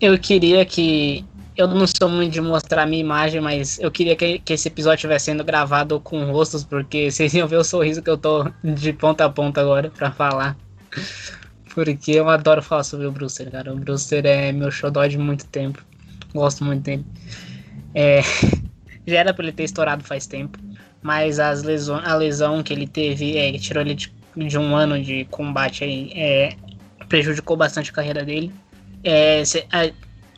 [0.00, 1.22] Eu queria que.
[1.54, 4.68] Eu não sou muito de mostrar a minha imagem, mas eu queria que, que esse
[4.68, 8.50] episódio estivesse sendo gravado com rostos, porque vocês iam ver o sorriso que eu tô
[8.64, 10.56] de ponta a ponta agora para falar.
[11.74, 13.70] Porque eu adoro falar sobre o Brewster, cara.
[13.74, 15.84] O Brewster é meu xodó de muito tempo.
[16.36, 17.04] Gosto muito dele.
[17.94, 18.20] É,
[19.06, 20.58] já era pra ele ter estourado faz tempo.
[21.02, 24.74] Mas as lesões, a lesão que ele teve, é, que tirou ele de, de, um
[24.74, 26.54] ano de combate aí, é,
[27.08, 28.52] prejudicou bastante a carreira dele.
[29.02, 29.90] É, se, a,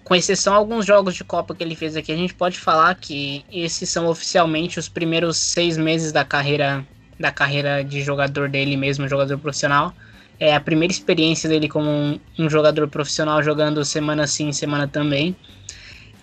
[0.05, 2.95] com exceção a alguns jogos de Copa que ele fez aqui, a gente pode falar
[2.95, 6.87] que esses são oficialmente os primeiros seis meses da carreira
[7.19, 9.93] da carreira de jogador dele mesmo, jogador profissional.
[10.39, 15.35] É a primeira experiência dele como um, um jogador profissional jogando semana sim, semana também.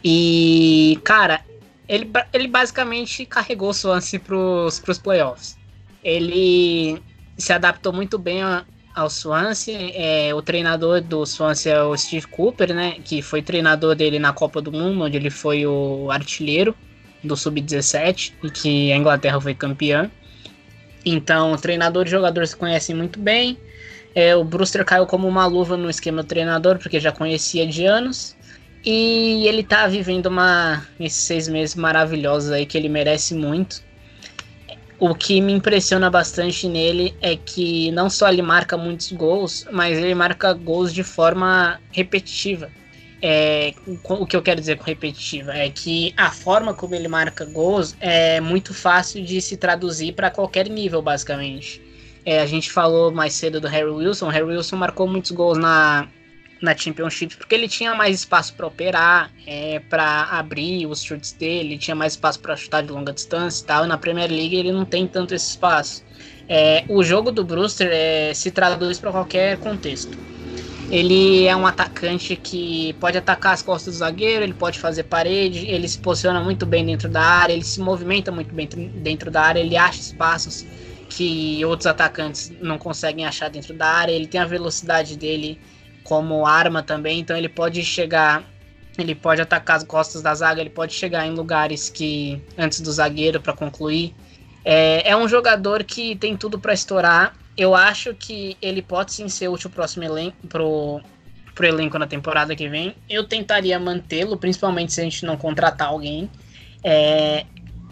[0.07, 1.43] E, cara,
[1.89, 5.57] ele, ele basicamente carregou o Swansea pros, pros playoffs.
[6.03, 7.01] Ele
[7.35, 8.41] se adaptou muito bem
[8.93, 9.75] ao Swansea.
[9.95, 12.99] É, o treinador do Swansea é o Steve Cooper, né?
[13.03, 16.75] Que foi treinador dele na Copa do Mundo, onde ele foi o artilheiro
[17.23, 20.11] do Sub-17 e que a Inglaterra foi campeã.
[21.03, 23.57] Então, treinador e jogador se conhecem muito bem.
[24.13, 27.85] É, o Brewster caiu como uma luva no esquema do treinador, porque já conhecia de
[27.85, 28.35] anos.
[28.85, 33.83] E ele tá vivendo uma esses seis meses maravilhosos aí que ele merece muito.
[34.99, 39.97] O que me impressiona bastante nele é que não só ele marca muitos gols, mas
[39.97, 42.69] ele marca gols de forma repetitiva.
[43.21, 47.43] É, o que eu quero dizer com repetitiva é que a forma como ele marca
[47.43, 51.81] gols é muito fácil de se traduzir para qualquer nível, basicamente.
[52.23, 54.29] É, a gente falou mais cedo do Harry Wilson.
[54.29, 56.07] Harry Wilson marcou muitos gols na,
[56.65, 61.77] na Championship, porque ele tinha mais espaço para operar, é, para abrir os chutes dele,
[61.77, 63.85] tinha mais espaço para chutar de longa distância e tal.
[63.85, 66.03] E na Premier League ele não tem tanto esse espaço.
[66.49, 70.17] É, o jogo do Brewster é, se traduz para qualquer contexto.
[70.89, 75.65] Ele é um atacante que pode atacar as costas do zagueiro, ele pode fazer parede,
[75.65, 79.41] ele se posiciona muito bem dentro da área, ele se movimenta muito bem dentro da
[79.41, 80.63] área, ele acha espaços
[81.09, 85.59] que outros atacantes não conseguem achar dentro da área, ele tem a velocidade dele
[86.05, 88.43] como arma também, então ele pode chegar,
[88.97, 92.91] ele pode atacar as costas da zaga, ele pode chegar em lugares que antes do
[92.91, 94.15] zagueiro para concluir.
[94.63, 97.35] É, é, um jogador que tem tudo para estourar.
[97.57, 101.01] Eu acho que ele pode sim ser útil próximo elenco pro,
[101.55, 102.95] pro elenco na temporada que vem.
[103.09, 106.29] Eu tentaria mantê-lo, principalmente se a gente não contratar alguém.
[106.83, 107.45] É,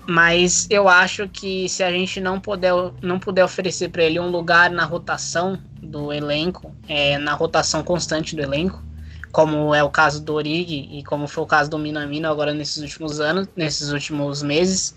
[0.05, 4.29] mas eu acho que se a gente não puder, não puder oferecer para ele um
[4.29, 8.83] lugar na rotação do elenco, é, na rotação constante do elenco,
[9.31, 12.77] como é o caso do Origi e como foi o caso do Minamino agora nesses
[12.83, 14.93] últimos anos, nesses últimos meses,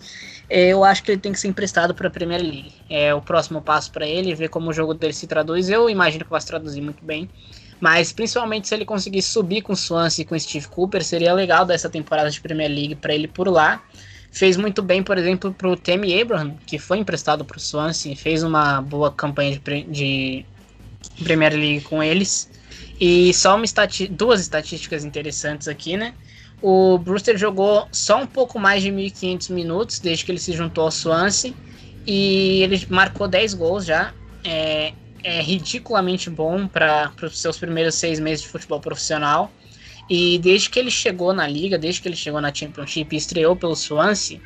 [0.50, 2.72] eu acho que ele tem que ser emprestado para a Premier League.
[2.88, 5.68] É o próximo passo para ele, ver como o jogo dele se traduz.
[5.68, 7.28] Eu imagino que vai se traduzir muito bem.
[7.80, 11.34] Mas principalmente se ele conseguir subir com o Swansea e com o Steve Cooper, seria
[11.34, 13.82] legal dessa temporada de Premier League para ele por lá
[14.36, 18.14] fez muito bem, por exemplo, para o Temi Abraham, que foi emprestado para o Swansea,
[18.14, 20.44] fez uma boa campanha de, de
[21.24, 22.50] Premier League com eles.
[23.00, 26.12] E só estati duas estatísticas interessantes aqui, né?
[26.60, 30.84] O Brewster jogou só um pouco mais de 1.500 minutos desde que ele se juntou
[30.84, 31.54] ao Swansea
[32.06, 34.12] e ele marcou 10 gols já.
[34.44, 34.92] É,
[35.24, 39.50] é ridiculamente bom para os seus primeiros seis meses de futebol profissional.
[40.08, 43.56] E desde que ele chegou na liga, desde que ele chegou na Championship e estreou
[43.56, 44.40] pelo Swansea,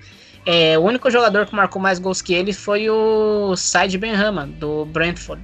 [0.46, 4.86] é, o único jogador que marcou mais gols que ele foi o Said Benrahma, do
[4.86, 5.42] Brentford,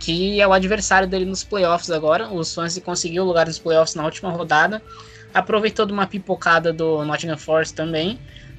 [0.00, 2.28] que é o adversário dele nos playoffs agora.
[2.28, 4.82] O Swansea conseguiu o lugar dos playoffs na última rodada,
[5.32, 8.18] aproveitou de uma pipocada do Nottingham Forest também,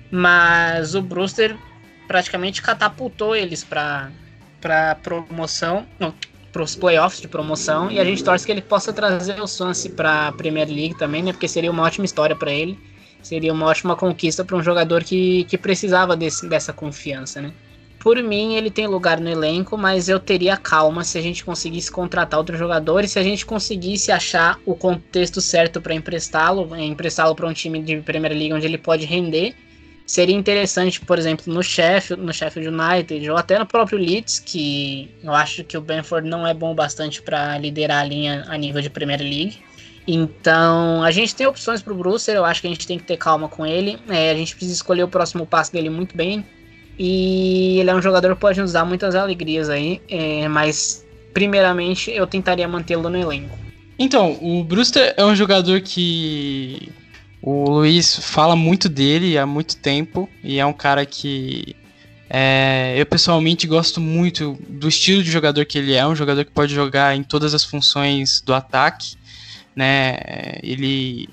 [0.09, 1.57] mas o Brewster
[2.07, 4.09] praticamente catapultou eles para
[4.61, 5.85] para promoção,
[6.53, 9.91] para os playoffs de promoção, e a gente torce que ele possa trazer o Swansea
[9.91, 11.33] para a Premier League também, né?
[11.33, 12.79] Porque seria uma ótima história para ele,
[13.23, 17.51] seria uma ótima conquista para um jogador que, que precisava desse, dessa confiança, né?
[17.99, 21.89] Por mim, ele tem lugar no elenco, mas eu teria calma se a gente conseguisse
[21.89, 27.33] contratar outro jogador e se a gente conseguisse achar o contexto certo para emprestá-lo, emprestá-lo
[27.33, 29.55] para um time de Premier League onde ele pode render
[30.05, 35.09] seria interessante, por exemplo, no Sheffield, no Sheffield United ou até no próprio Leeds, que
[35.23, 38.81] eu acho que o Benford não é bom bastante para liderar a linha a nível
[38.81, 39.57] de Premier League.
[40.05, 43.05] Então, a gente tem opções para o Brewster, eu acho que a gente tem que
[43.05, 43.97] ter calma com ele.
[44.09, 46.45] É, a gente precisa escolher o próximo passo dele muito bem.
[46.99, 52.11] E ele é um jogador que pode nos dar muitas alegrias aí, é, mas primeiramente
[52.11, 53.57] eu tentaria mantê-lo no elenco.
[53.97, 56.91] Então, o Brewster é um jogador que
[57.45, 61.75] o Luiz fala muito dele há muito tempo e é um cara que
[62.29, 66.51] é, eu pessoalmente gosto muito do estilo de jogador que ele é, um jogador que
[66.51, 69.17] pode jogar em todas as funções do ataque,
[69.75, 70.17] né?
[70.63, 71.27] Ele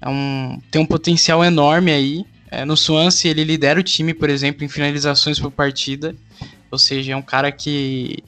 [0.00, 2.26] é um, tem um potencial enorme aí.
[2.50, 6.12] É, no Swansea ele lidera o time, por exemplo, em finalizações por partida,
[6.72, 8.18] ou seja, é um cara que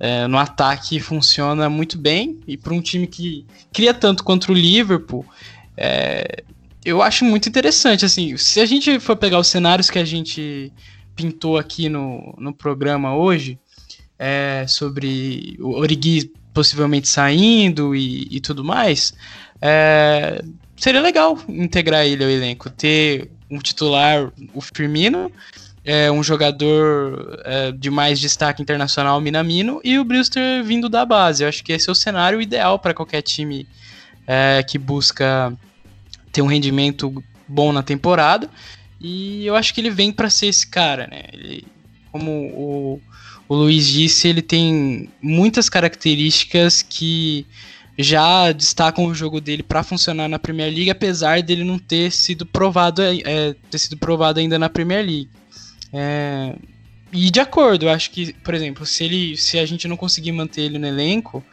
[0.00, 4.54] é, no ataque funciona muito bem e para um time que cria tanto contra o
[4.54, 5.26] Liverpool,
[5.76, 6.42] é,
[6.84, 10.72] eu acho muito interessante, assim, se a gente for pegar os cenários que a gente
[11.14, 13.58] pintou aqui no, no programa hoje,
[14.18, 19.14] é, sobre o Origi possivelmente saindo e, e tudo mais,
[19.60, 20.42] é,
[20.76, 25.30] seria legal integrar ele ao elenco, ter um titular, o Firmino,
[25.84, 31.42] é, um jogador é, de mais destaque internacional, Minamino, e o Brewster vindo da base.
[31.42, 33.66] Eu acho que esse é o cenário ideal para qualquer time
[34.26, 35.52] é, que busca
[36.32, 38.48] ter um rendimento bom na temporada.
[39.00, 41.24] E eu acho que ele vem para ser esse cara, né?
[41.32, 41.66] Ele,
[42.12, 43.00] como o,
[43.48, 47.46] o Luiz disse, ele tem muitas características que
[47.98, 52.46] já destacam o jogo dele para funcionar na Premier League, apesar dele não ter sido
[52.46, 55.30] provado, é, ter sido provado ainda na Premier League.
[55.92, 56.54] É,
[57.12, 60.32] e de acordo, eu acho que, por exemplo, se, ele, se a gente não conseguir
[60.32, 61.44] manter ele no elenco,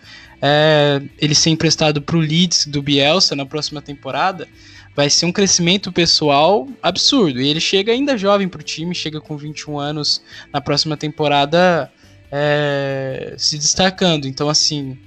[0.41, 4.47] é, ele ser emprestado para o Leeds do Bielsa na próxima temporada,
[4.95, 7.39] vai ser um crescimento pessoal absurdo.
[7.39, 10.21] E ele chega ainda jovem para o time, chega com 21 anos
[10.51, 11.91] na próxima temporada
[12.31, 14.27] é, se destacando.
[14.27, 14.97] Então, assim,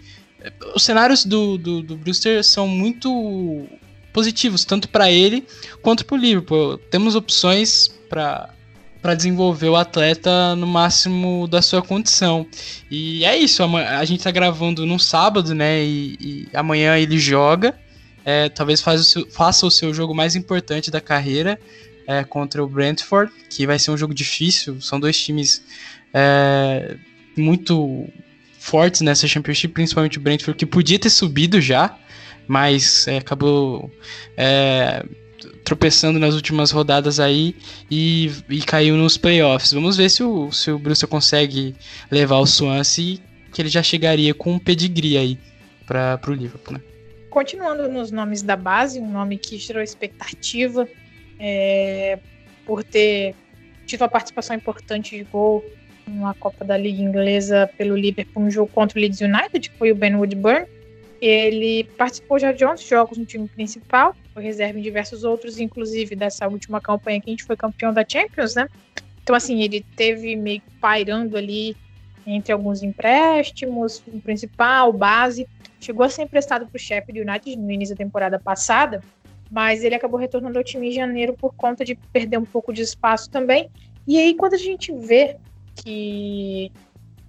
[0.74, 3.66] os cenários do, do, do Brewster são muito
[4.12, 5.46] positivos, tanto para ele
[5.82, 6.78] quanto para o Liverpool.
[6.90, 8.50] Temos opções para
[9.01, 12.46] para desenvolver o atleta no máximo da sua condição.
[12.90, 15.82] E é isso, a gente tá gravando no sábado, né?
[15.82, 17.74] E, e amanhã ele joga.
[18.24, 21.59] É, talvez faça o, seu, faça o seu jogo mais importante da carreira
[22.07, 24.80] é, contra o Brentford, que vai ser um jogo difícil.
[24.80, 25.64] São dois times
[26.12, 26.96] é,
[27.36, 28.07] muito
[28.59, 31.96] fortes nessa Championship, principalmente o Brentford, que podia ter subido já,
[32.46, 33.90] mas é, acabou
[34.36, 35.03] é,
[35.64, 37.54] tropeçando nas últimas rodadas aí
[37.90, 39.72] e, e caiu nos playoffs.
[39.72, 41.74] Vamos ver se o, se o Brewster consegue
[42.11, 43.18] levar o Swansea,
[43.52, 45.38] que ele já chegaria com um pedigree aí
[45.86, 46.80] para o Liverpool, né?
[47.30, 50.88] Continuando nos nomes da base, um nome que gerou expectativa
[51.38, 52.18] é,
[52.66, 53.34] por ter
[53.86, 55.64] tido uma participação importante de gol
[56.06, 59.92] na Copa da Liga Inglesa pelo Liverpool, um jogo contra o Leeds United, que foi
[59.92, 60.66] o Ben Woodburn.
[61.20, 66.16] Ele participou já de 11 jogos no time principal, foi reserva em diversos outros, inclusive
[66.16, 68.68] dessa última campanha que a gente foi campeão da Champions, né?
[69.22, 71.76] Então, assim, ele teve meio pairando ali
[72.26, 75.46] entre alguns empréstimos, principal, base.
[75.78, 79.02] Chegou a ser emprestado para o Sheffield United no início da temporada passada,
[79.50, 82.82] mas ele acabou retornando ao time em janeiro por conta de perder um pouco de
[82.82, 83.70] espaço também.
[84.06, 85.36] E aí, quando a gente vê
[85.76, 86.72] que,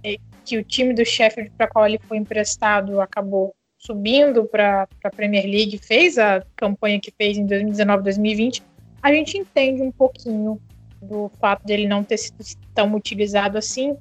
[0.02, 3.54] é, que o time do Sheffield para qual ele foi emprestado acabou
[3.84, 8.62] subindo para a Premier League, fez a campanha que fez em 2019, 2020,
[9.02, 10.60] a gente entende um pouquinho
[11.02, 13.96] do fato dele não ter sido tão utilizado assim.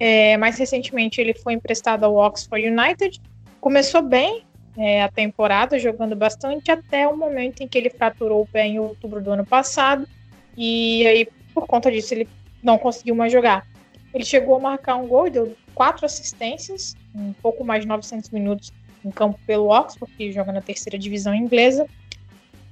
[0.00, 3.20] É, mais recentemente ele foi emprestado ao Oxford United,
[3.60, 4.42] começou bem,
[4.76, 8.80] é, a temporada, jogando bastante, até o momento em que ele fraturou o pé em
[8.80, 10.08] outubro do ano passado.
[10.56, 12.28] E aí, por conta disso, ele
[12.62, 13.66] não conseguiu mais jogar.
[14.12, 18.72] Ele chegou a marcar um gol, deu quatro assistências, um pouco mais de 900 minutos
[19.04, 21.86] em campo pelo Oxford, que joga na terceira divisão inglesa.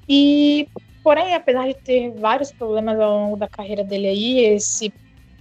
[0.09, 0.69] E,
[1.03, 4.93] porém, apesar de ter vários problemas ao longo da carreira dele aí, esse,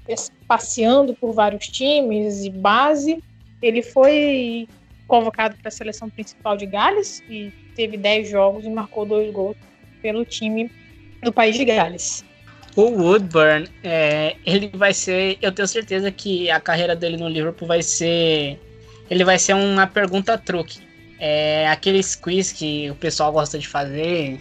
[0.07, 3.23] esse passeando por vários times e base,
[3.61, 4.67] ele foi
[5.07, 9.55] convocado para a seleção principal de Gales e teve 10 jogos e marcou dois gols
[10.01, 10.69] pelo time
[11.23, 12.25] do país de Gales.
[12.75, 15.39] O Woodburn, é, ele vai ser.
[15.41, 18.59] Eu tenho certeza que a carreira dele no Liverpool vai ser.
[19.09, 20.79] Ele vai ser uma pergunta truque.
[21.19, 24.39] É aqueles quiz que o pessoal gosta de fazer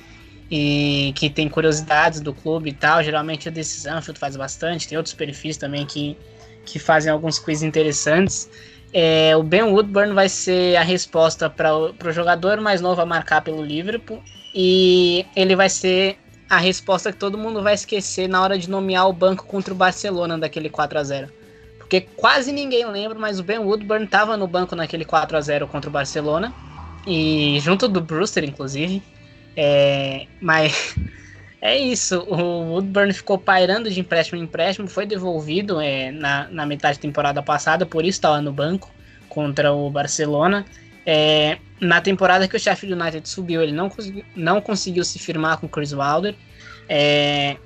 [0.50, 3.02] e que tem curiosidades do clube e tal.
[3.02, 4.88] Geralmente o This Anfield faz bastante.
[4.88, 6.16] Tem outros perfis também que,
[6.64, 8.50] que fazem alguns quiz interessantes.
[8.92, 13.42] É, o Ben Woodburn vai ser a resposta para o jogador mais novo a marcar
[13.42, 14.22] pelo Liverpool.
[14.54, 19.08] E ele vai ser a resposta que todo mundo vai esquecer na hora de nomear
[19.08, 21.45] o banco contra o Barcelona daquele 4 a 0
[21.86, 25.68] Porque quase ninguém lembra, mas o Ben Woodburn estava no banco naquele 4 a 0
[25.68, 26.52] contra o Barcelona.
[27.06, 29.00] E junto do Brewster, inclusive.
[29.56, 30.96] É, mas
[31.62, 32.18] é isso.
[32.22, 37.02] O Woodburn ficou pairando de empréstimo em empréstimo, foi devolvido é, na, na metade da
[37.02, 38.90] temporada passada, por isso estava no banco
[39.28, 40.66] contra o Barcelona.
[41.06, 45.58] É, na temporada que o Sheffield United subiu, ele não, conseguiu, não conseguiu se firmar
[45.58, 46.34] com o Chris Wilder.
[46.88, 47.56] É,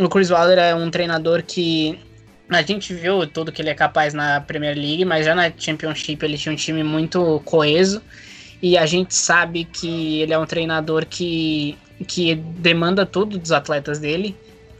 [0.00, 2.07] o Chris Wilder é um treinador que
[2.50, 6.24] a gente viu tudo que ele é capaz na Premier League, mas já na Championship
[6.24, 8.02] ele tinha um time muito coeso.
[8.62, 11.76] E a gente sabe que ele é um treinador que,
[12.06, 14.36] que demanda tudo dos atletas dele.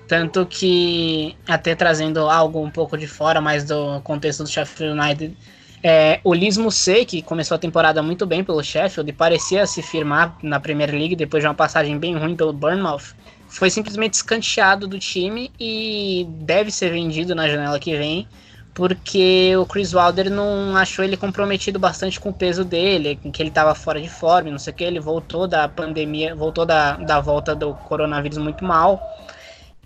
[0.08, 5.36] Tanto que, até trazendo algo um pouco de fora, mais do contexto do Sheffield United,
[5.82, 9.82] é, o Liz Musset, que começou a temporada muito bem pelo Sheffield e parecia se
[9.82, 13.14] firmar na Premier League depois de uma passagem bem ruim pelo Bournemouth,
[13.48, 18.28] foi simplesmente escanteado do time e deve ser vendido na janela que vem,
[18.74, 23.48] porque o Chris Wilder não achou ele comprometido bastante com o peso dele, que ele
[23.48, 27.20] estava fora de forma, não sei o que, ele voltou da pandemia, voltou da, da
[27.20, 29.02] volta do coronavírus muito mal.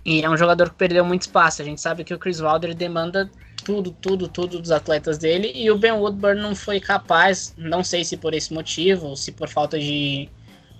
[0.05, 1.61] E é um jogador que perdeu muito espaço.
[1.61, 3.31] A gente sabe que o Chris Wilder demanda
[3.63, 5.51] tudo, tudo, tudo dos atletas dele.
[5.55, 9.47] E o Ben Woodburn não foi capaz, não sei se por esse motivo, se por
[9.47, 10.29] falta de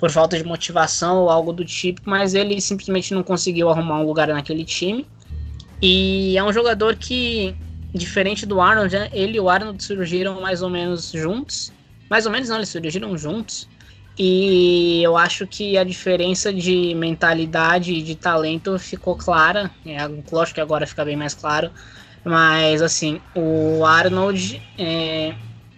[0.03, 4.05] por falta de motivação ou algo do tipo, mas ele simplesmente não conseguiu arrumar um
[4.05, 5.07] lugar naquele time.
[5.81, 7.55] E é um jogador que,
[7.95, 11.71] diferente do Arnold, né, ele e o Arnold surgiram mais ou menos juntos.
[12.09, 13.65] Mais ou menos não, eles surgiram juntos.
[14.19, 19.71] E eu acho que a diferença de mentalidade e de talento ficou clara.
[19.85, 21.71] É, lógico que agora fica bem mais claro.
[22.25, 25.33] Mas assim, o Arnold, é,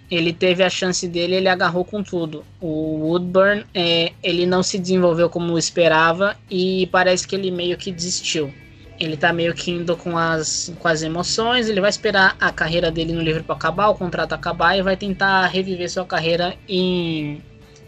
[0.10, 2.44] ele teve a chance dele, ele agarrou com tudo.
[2.62, 7.92] O Woodburn, é, ele não se desenvolveu como esperava e parece que ele meio que
[7.92, 8.54] desistiu.
[9.00, 12.90] Ele tá meio que indo com as, com as emoções, ele vai esperar a carreira
[12.90, 17.42] dele no Liverpool acabar, o contrato acabar e vai tentar reviver sua carreira em,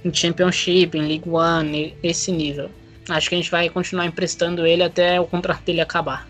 [0.04, 2.70] em Championship, em League One, esse nível.
[3.08, 6.28] Acho que a gente vai continuar emprestando ele até o contrato dele acabar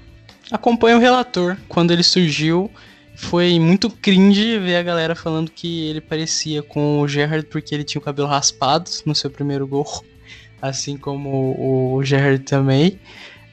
[0.51, 1.57] acompanha o relator.
[1.67, 2.71] Quando ele surgiu,
[3.17, 7.83] foi muito cringe ver a galera falando que ele parecia com o Gerrard porque ele
[7.83, 10.05] tinha o cabelo raspado no seu primeiro gol,
[10.61, 12.99] assim como o Gerrard também.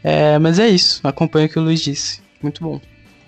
[0.05, 2.21] É, mas é isso, acompanha o que o Luiz disse.
[2.43, 2.79] Muito bom.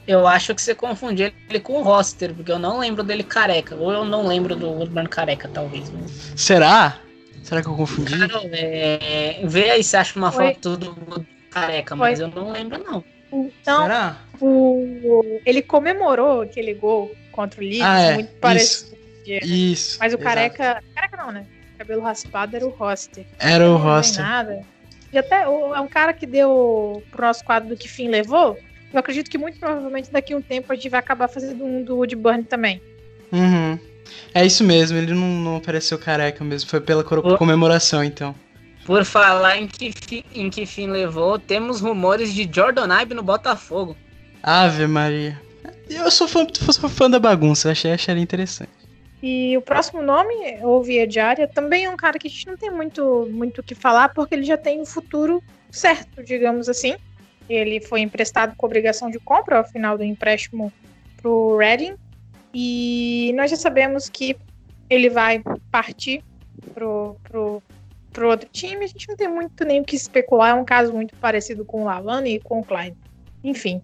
[0.06, 3.74] Eu acho que você confundiu ele com o Roster, porque eu não lembro dele careca.
[3.74, 5.90] Ou eu não lembro do Woodburn careca, talvez.
[6.36, 6.98] Será?
[7.42, 8.16] Será que eu confundi?
[8.16, 9.40] Cara, é...
[9.44, 10.54] Vê aí se acha uma Oi.
[10.54, 12.26] foto do careca, mas Oi.
[12.26, 13.02] eu não lembro, não.
[13.32, 14.16] Então, Será?
[14.40, 18.14] O, ele comemorou aquele gol contra o Leeds, ah, é.
[18.14, 18.96] muito parecido.
[19.26, 19.98] Isso.
[19.98, 20.82] Mas o careca.
[20.94, 21.46] Careca não, né?
[21.76, 23.24] cabelo raspado era o Roster.
[23.38, 24.24] Era o Roster.
[24.24, 24.62] nada.
[25.12, 28.58] E até é um cara que deu pro nosso quadro do que fim levou.
[28.92, 31.82] Eu acredito que muito provavelmente daqui a um tempo a gente vai acabar fazendo um
[31.82, 32.80] do Woodburn também.
[33.30, 33.78] Uhum.
[34.34, 38.34] É isso mesmo, ele não, não apareceu careca mesmo, foi pela comemoração então.
[38.86, 43.22] Por falar em que, fi, em que fim levou, temos rumores de Jordan Ibe no
[43.22, 43.96] Botafogo.
[44.40, 45.40] Ave Maria.
[45.90, 48.70] Eu sou fã, sou fã da bagunça, achei, achei interessante.
[49.20, 52.56] E o próximo nome, ou Via Diária, também é um cara que a gente não
[52.56, 56.94] tem muito muito o que falar, porque ele já tem um futuro certo, digamos assim.
[57.48, 60.72] Ele foi emprestado com obrigação de compra ao final do empréstimo
[61.16, 61.96] pro Reading.
[62.54, 64.36] E nós já sabemos que
[64.88, 66.22] ele vai partir
[66.72, 67.62] pro, pro
[68.16, 70.52] para outro time, a gente não tem muito nem o que especular.
[70.52, 72.96] É um caso muito parecido com o Lavani e com o Klein.
[73.44, 73.82] Enfim.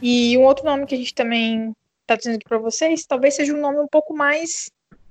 [0.00, 1.72] E um outro nome que a gente também
[2.02, 4.70] está dizendo aqui para vocês, talvez seja um nome um pouco mais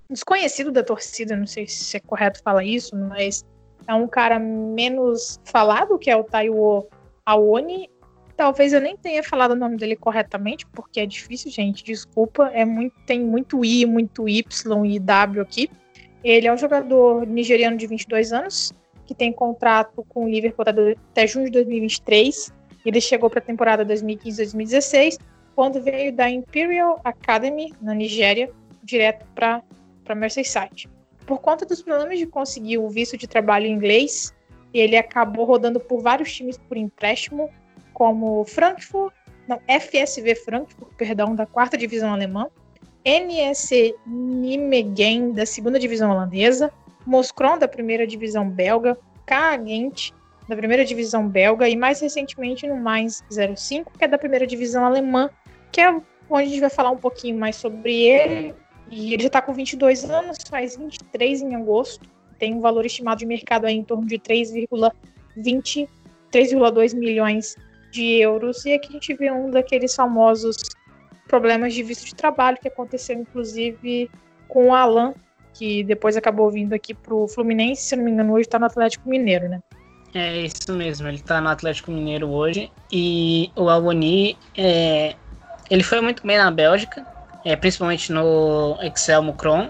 [0.10, 3.46] desconhecido da torcida, não sei se é correto falar isso, mas
[3.88, 6.88] é um cara menos falado, que é o Taiwo
[7.26, 7.90] Aoni.
[8.38, 12.50] Talvez eu nem tenha falado o nome dele corretamente, porque é difícil, gente, desculpa.
[12.54, 15.70] É muito, tem muito I, muito Y e W aqui.
[16.24, 18.72] Ele é um jogador nigeriano de 22 anos,
[19.06, 20.66] que tem contrato com o Liverpool
[21.12, 22.54] até junho de 2023.
[22.86, 25.18] Ele chegou para a temporada 2015-2016,
[25.56, 28.52] quando veio da Imperial Academy, na Nigéria,
[28.84, 29.64] direto para
[30.16, 30.90] Merseyside.
[31.26, 34.34] Por conta dos problemas de conseguir o visto de trabalho inglês,
[34.74, 37.50] ele acabou rodando por vários times por empréstimo,
[37.94, 39.14] como Frankfurt,
[39.48, 42.48] não, FSV Frankfurt, perdão, da quarta divisão alemã,
[43.06, 46.72] NSC Nijmegen, da segunda divisão holandesa,
[47.06, 50.12] Moskron, da primeira divisão belga, Kagent,
[50.48, 54.86] da primeira divisão belga, e mais recentemente no Mais 05, que é da primeira divisão
[54.86, 55.30] alemã,
[55.72, 55.90] que é
[56.30, 58.54] onde a gente vai falar um pouquinho mais sobre ele.
[58.90, 63.20] E ele já está com 22 anos, faz 23 em agosto, tem um valor estimado
[63.20, 65.88] de mercado aí em torno de 3,20,
[66.32, 67.56] 3,2 milhões
[67.92, 68.66] de euros.
[68.66, 70.58] E aqui a gente vê um daqueles famosos
[71.32, 74.12] problemas de visto de trabalho que aconteceu inclusive
[74.50, 75.14] com o Alan,
[75.54, 79.10] que depois acabou vindo aqui pro Fluminense, se não me engano, hoje está no Atlético
[79.10, 79.62] Mineiro, né?
[80.14, 82.70] É isso mesmo, ele está no Atlético Mineiro hoje.
[82.92, 85.16] E o Alboni, é,
[85.70, 87.08] ele foi muito bem na Bélgica,
[87.46, 89.70] é, principalmente no Excel Mucron,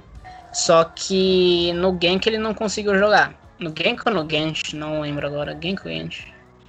[0.51, 3.35] só que no Genk ele não conseguiu jogar.
[3.59, 6.23] No Genk ou no Gent, não lembro agora, Genk ou Gent.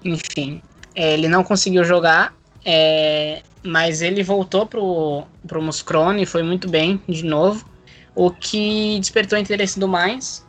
[0.05, 0.61] Enfim,
[0.95, 2.35] é, ele não conseguiu jogar
[2.65, 7.65] é, mas ele voltou pro, pro Muscrone e foi muito bem de novo.
[8.15, 10.47] O que despertou interesse do mais.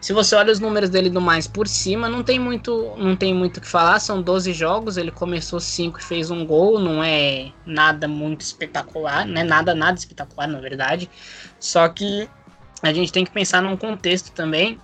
[0.00, 3.32] Se você olha os números dele do mais por cima, não tem muito não tem
[3.32, 4.00] muito o que falar.
[4.00, 6.80] São 12 jogos, ele começou 5 e fez um gol.
[6.80, 11.08] Não é nada muito espetacular, não é nada, nada espetacular, na verdade.
[11.60, 12.28] Só que
[12.82, 14.80] a gente tem que pensar num contexto também,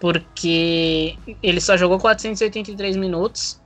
[0.00, 3.60] porque ele só jogou 483 minutos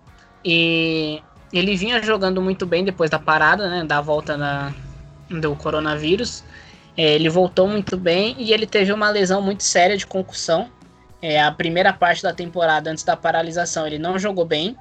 [0.45, 1.23] e
[1.53, 4.73] ele vinha jogando muito bem depois da parada, né, da volta na,
[5.29, 6.45] do coronavírus.
[6.97, 10.71] É, ele voltou muito bem e ele teve uma lesão muito séria de concussão.
[11.23, 14.77] É, a primeira parte da temporada, antes da paralisação, ele não jogou bem.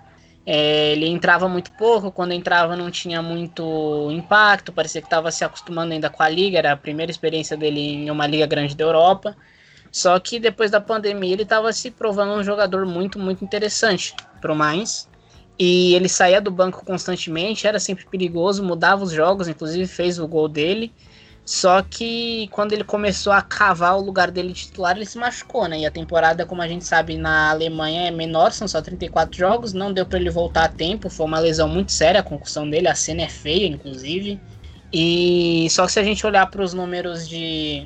[0.46, 5.44] É, ele entrava muito pouco, quando entrava não tinha muito impacto, parecia que estava se
[5.44, 8.84] acostumando ainda com a liga, era a primeira experiência dele em uma liga grande da
[8.84, 9.36] Europa.
[9.92, 14.52] Só que depois da pandemia ele estava se provando um jogador muito, muito interessante para
[14.52, 15.09] o Mainz.
[15.60, 20.26] E ele saía do banco constantemente, era sempre perigoso, mudava os jogos, inclusive fez o
[20.26, 20.94] gol dele.
[21.44, 25.68] Só que quando ele começou a cavar o lugar dele de titular, ele se machucou,
[25.68, 25.80] né?
[25.80, 29.74] E a temporada, como a gente sabe, na Alemanha é menor, são só 34 jogos,
[29.74, 32.88] não deu para ele voltar a tempo, foi uma lesão muito séria a concussão dele,
[32.88, 34.40] a cena é feia, inclusive.
[34.94, 37.86] E só que se a gente olhar para os números de,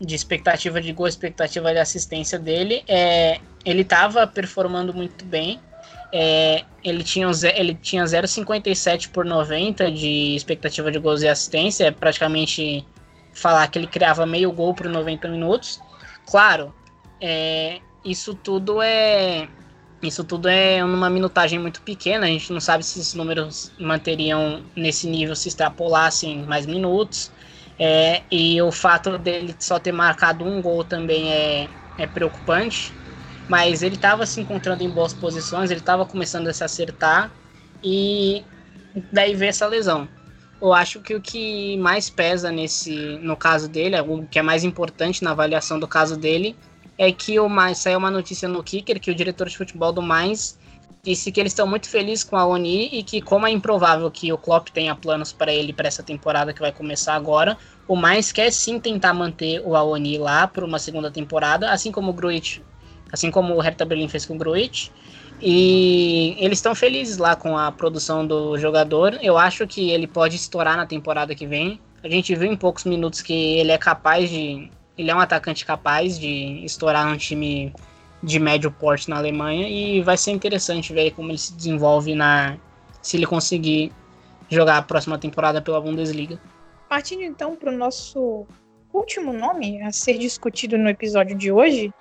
[0.00, 5.60] de expectativa de gol, expectativa de assistência dele, é, ele estava performando muito bem,
[6.16, 11.90] é, ele tinha, ele tinha 0,57 por 90 de expectativa de gols e assistência, é
[11.90, 12.86] praticamente
[13.32, 15.80] falar que ele criava meio gol por 90 minutos.
[16.30, 16.72] Claro,
[17.20, 19.48] é, isso tudo é
[20.00, 24.62] isso tudo é numa minutagem muito pequena, a gente não sabe se esses números manteriam
[24.76, 27.32] nesse nível se extrapolassem mais minutos.
[27.76, 32.94] É, e o fato dele só ter marcado um gol também é, é preocupante
[33.48, 37.30] mas ele estava se encontrando em boas posições, ele estava começando a se acertar
[37.82, 38.44] e
[39.12, 40.08] daí veio essa lesão.
[40.60, 44.64] Eu acho que o que mais pesa nesse, no caso dele, o que é mais
[44.64, 46.56] importante na avaliação do caso dele,
[46.96, 50.00] é que o mais saiu uma notícia no Kicker que o diretor de futebol do
[50.00, 50.58] Mais
[51.02, 54.32] disse que eles estão muito felizes com a Oni e que como é improvável que
[54.32, 58.32] o Klopp tenha planos para ele para essa temporada que vai começar agora, o Mais
[58.32, 62.60] quer sim tentar manter o Aoni lá por uma segunda temporada, assim como o Gruitch
[63.14, 64.90] assim como o Hertha Berlin fez com o Gruitch.
[65.40, 69.18] E eles estão felizes lá com a produção do jogador.
[69.22, 71.80] Eu acho que ele pode estourar na temporada que vem.
[72.02, 74.68] A gente viu em poucos minutos que ele é capaz de.
[74.98, 77.72] Ele é um atacante capaz de estourar um time
[78.22, 79.68] de médio porte na Alemanha.
[79.68, 82.56] E vai ser interessante ver como ele se desenvolve na.
[83.00, 83.92] Se ele conseguir
[84.50, 86.40] jogar a próxima temporada pela Bundesliga.
[86.88, 88.46] Partindo então para o nosso
[88.92, 91.92] último nome a ser discutido no episódio de hoje,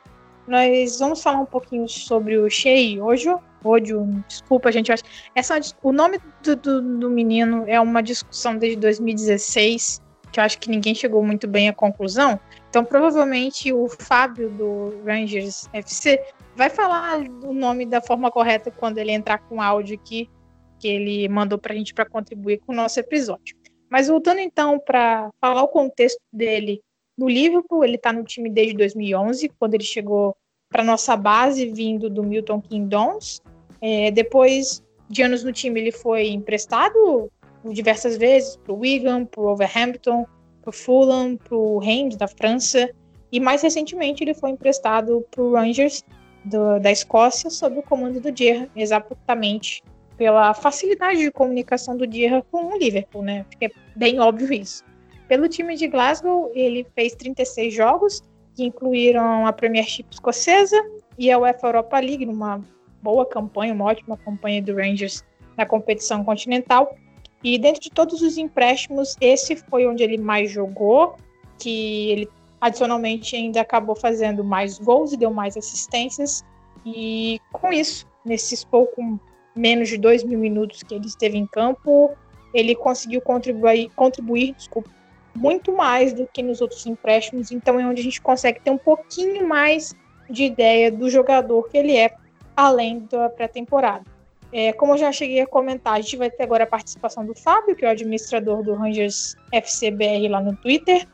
[0.47, 3.39] nós vamos falar um pouquinho sobre o Shei Ojo.
[3.63, 4.91] Ojo, desculpa, gente.
[4.91, 10.43] Acho, essa, o nome do, do, do, menino é uma discussão desde 2016, que eu
[10.43, 12.37] acho que ninguém chegou muito bem à conclusão.
[12.69, 16.21] Então, provavelmente, o Fábio do Rangers FC
[16.55, 20.29] vai falar o nome da forma correta quando ele entrar com o áudio aqui,
[20.77, 23.55] que ele mandou para a gente para contribuir com o nosso episódio.
[23.89, 26.81] Mas voltando então para falar o contexto dele
[27.17, 30.35] do Liverpool, ele está no time desde 2011, quando ele chegou
[30.69, 33.41] para nossa base vindo do Milton Keynes.
[33.81, 37.31] É, depois de anos no time, ele foi emprestado
[37.65, 40.25] diversas vezes para o Wigan, para o Wolverhampton,
[40.61, 42.89] para o Fulham, para o Reims da França
[43.33, 46.03] e mais recentemente ele foi emprestado para o Rangers
[46.45, 49.81] do, da Escócia sob o comando do Gerrard, exatamente
[50.15, 53.43] pela facilidade de comunicação do Gerrard com o Liverpool, né?
[53.59, 54.85] Que é bem óbvio isso.
[55.33, 58.21] Pelo time de Glasgow, ele fez 36 jogos,
[58.53, 60.79] que incluíram a Premiership escocesa
[61.17, 62.61] e a UEFA Europa League, numa
[63.01, 65.23] boa campanha, uma ótima campanha do Rangers
[65.57, 66.95] na competição continental.
[67.43, 71.15] E dentro de todos os empréstimos, esse foi onde ele mais jogou,
[71.57, 72.29] que ele
[72.61, 76.45] adicionalmente ainda acabou fazendo mais gols e deu mais assistências.
[76.85, 79.19] E com isso, nesses pouco
[79.55, 82.11] menos de dois mil minutos que ele esteve em campo,
[82.53, 84.91] ele conseguiu contribuir, contribuir desculpa,
[85.35, 87.51] muito mais do que nos outros empréstimos.
[87.51, 89.95] Então é onde a gente consegue ter um pouquinho mais
[90.29, 92.13] de ideia do jogador que ele é,
[92.55, 94.03] além da pré-temporada.
[94.51, 97.33] É, como eu já cheguei a comentar, a gente vai ter agora a participação do
[97.33, 101.07] Fábio, que é o administrador do Rangers FCBR lá no Twitter,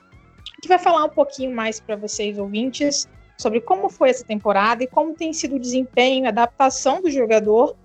[0.62, 3.08] que vai falar um pouquinho mais para vocês, ouvintes,
[3.38, 7.78] sobre como foi essa temporada e como tem sido o desempenho, a adaptação do jogador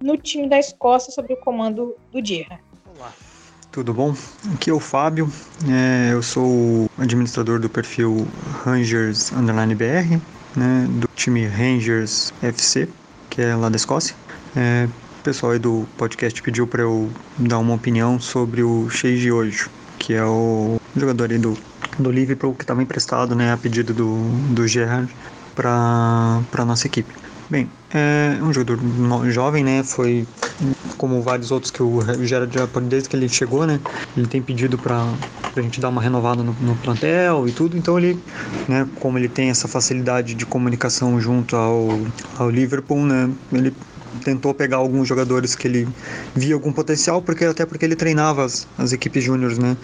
[0.00, 2.60] no time da Escócia sob o comando do Dierra.
[2.96, 3.12] Olá,
[3.72, 4.14] tudo bom?
[4.54, 5.30] Aqui é o Fábio,
[5.68, 8.26] é, eu sou administrador do perfil
[8.64, 10.18] Rangers Underline BR,
[10.56, 12.88] né, do time Rangers FC,
[13.28, 14.14] que é lá da Escócia.
[14.56, 14.88] É,
[15.20, 19.68] o pessoal aí do podcast pediu para eu dar uma opinião sobre o Sheiji hoje,
[19.98, 21.56] que é o jogador aí do,
[21.98, 25.14] do Liverpool que estava emprestado né, a pedido do, do Gerrard
[25.54, 27.12] para a nossa equipe.
[27.50, 28.78] Bem, é um jogador
[29.28, 29.82] jovem, né?
[29.82, 30.24] Foi
[30.96, 33.80] como vários outros que o Gerard já desde que ele chegou, né?
[34.16, 35.04] Ele tem pedido para
[35.56, 37.76] a gente dar uma renovada no, no, plantel e tudo.
[37.76, 38.22] Então ele,
[38.68, 38.86] né?
[39.00, 41.98] Como ele tem essa facilidade de comunicação junto ao,
[42.38, 43.28] ao Liverpool, né?
[43.52, 43.74] Ele
[44.24, 45.88] tentou pegar alguns jogadores que ele
[46.36, 49.76] via algum potencial, porque até porque ele treinava as, as equipes júniores, né,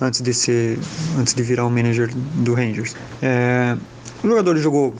[0.00, 0.78] antes de ser,
[1.18, 2.96] antes de virar o manager do Rangers.
[3.20, 3.76] É,
[4.22, 4.94] o jogador jogou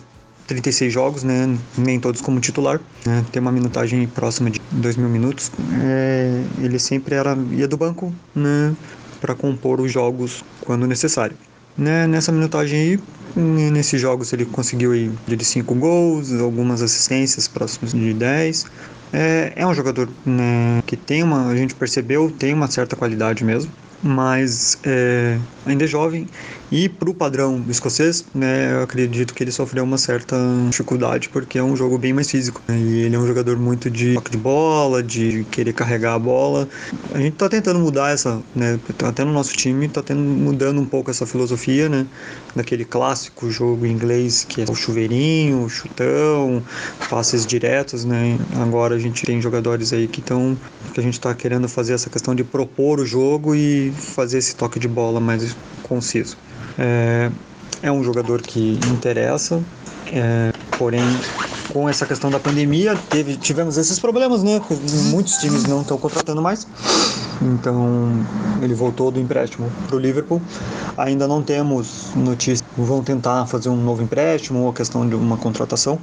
[0.47, 5.09] 36 jogos, né, nem todos como titular, né, tem uma minutagem próxima de 2 mil
[5.09, 5.51] minutos.
[5.83, 8.75] É, ele sempre era ia do banco, né,
[9.21, 11.37] para compor os jogos quando necessário.
[11.77, 13.01] Né, nessa minutagem aí,
[13.37, 18.67] Nesses jogos ele conseguiu ir de 5 gols, algumas assistências próximos de 10.
[19.13, 23.45] É, é um jogador né, que tem uma, a gente percebeu, tem uma certa qualidade
[23.45, 25.37] mesmo, mas é,
[25.67, 26.29] ainda é jovem
[26.77, 30.37] e para o padrão escocês, né, eu acredito que ele sofreu uma certa
[30.69, 32.61] dificuldade porque é um jogo bem mais físico.
[32.67, 36.19] Né, e ele é um jogador muito de toque de bola, de querer carregar a
[36.19, 36.69] bola.
[37.13, 41.13] A gente está tentando mudar essa, né, até no nosso time está mudando um pouco
[41.13, 42.09] essa filosofia, né,
[42.57, 46.61] daquele clássico jogo inglês que é o chuveirinho, o chutão,
[47.09, 48.37] passes diretos, né.
[48.57, 50.59] Agora a gente tem jogadores aí que estão
[50.93, 54.57] que a gente está querendo fazer essa questão de propor o jogo e fazer esse
[54.57, 56.37] toque de bola mais conciso.
[56.79, 57.31] É,
[57.83, 59.63] é um jogador que interessa,
[60.13, 61.03] é, porém
[61.73, 64.61] com essa questão da pandemia teve, tivemos esses problemas, né?
[65.11, 66.67] Muitos times não estão contratando mais.
[67.43, 68.25] Então
[68.63, 70.41] ele voltou do empréstimo para o Liverpool.
[70.97, 72.63] Ainda não temos notícias.
[72.77, 75.99] Vão tentar fazer um novo empréstimo ou questão de uma contratação.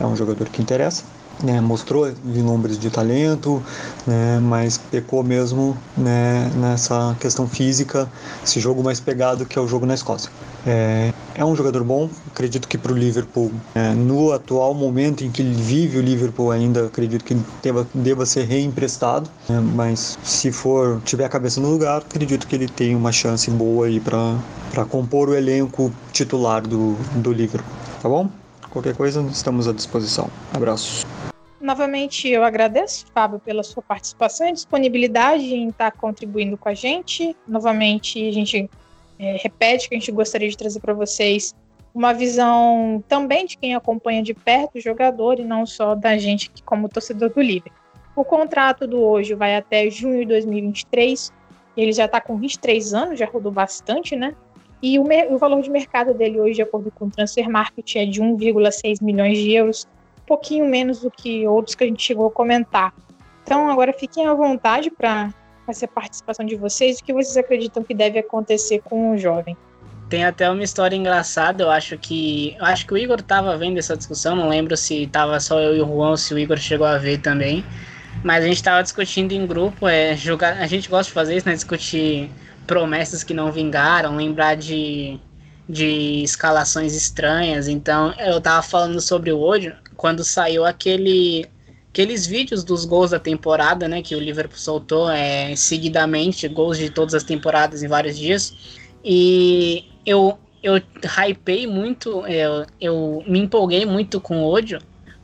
[0.00, 1.04] É um jogador que interessa
[1.42, 3.62] né, mostrou vislumbres de talento,
[4.06, 8.08] né, mas pecou mesmo né, nessa questão física,
[8.44, 10.30] esse jogo mais pegado que é o jogo na Escócia.
[10.66, 15.30] É, é um jogador bom, acredito que para o Liverpool, é, no atual momento em
[15.30, 20.50] que ele vive o Liverpool ainda, acredito que deva, deva ser reemprestado, né, mas se
[20.50, 24.84] for tiver a cabeça no lugar, acredito que ele tem uma chance boa aí para
[24.88, 28.30] compor o elenco titular do, do Liverpool, tá bom?
[28.70, 30.28] Qualquer coisa, estamos à disposição.
[30.52, 31.13] Abraço.
[31.64, 37.34] Novamente, eu agradeço, Fábio, pela sua participação e disponibilidade em estar contribuindo com a gente.
[37.48, 38.68] Novamente, a gente
[39.18, 41.54] é, repete que a gente gostaria de trazer para vocês
[41.94, 46.50] uma visão também de quem acompanha de perto o jogador e não só da gente
[46.50, 47.72] que, como torcedor do Liverpool.
[48.14, 51.32] O contrato do hoje vai até junho de 2023.
[51.78, 54.36] Ele já está com 23 anos, já rodou bastante, né?
[54.82, 58.04] E o, o, valor de mercado dele hoje, de acordo com o Transfer Market, é
[58.04, 59.88] de 1,6 milhões de euros,
[60.26, 62.92] pouquinho menos do que outros que a gente chegou a comentar.
[63.42, 65.32] Então, agora fiquem à vontade para
[65.66, 66.98] fazer a participação de vocês.
[66.98, 69.56] O que vocês acreditam que deve acontecer com o jovem?
[70.08, 72.54] Tem até uma história engraçada, eu acho que.
[72.58, 75.76] Eu acho que o Igor estava vendo essa discussão, não lembro se estava só eu
[75.76, 77.64] e o Juan, se o Igor chegou a ver também.
[78.22, 81.48] Mas a gente estava discutindo em grupo, é, jogar, a gente gosta de fazer isso,
[81.48, 81.54] né?
[81.54, 82.30] Discutir
[82.66, 85.18] promessas que não vingaram, lembrar de,
[85.68, 87.68] de escalações estranhas.
[87.68, 89.74] Então, eu tava falando sobre o Odio
[90.04, 91.46] quando saiu aquele
[91.88, 96.90] aqueles vídeos dos gols da temporada, né, que o Liverpool soltou é, seguidamente, gols de
[96.90, 98.54] todas as temporadas em vários dias.
[99.02, 104.78] E eu eu hypei muito, eu, eu me empolguei muito com o Odio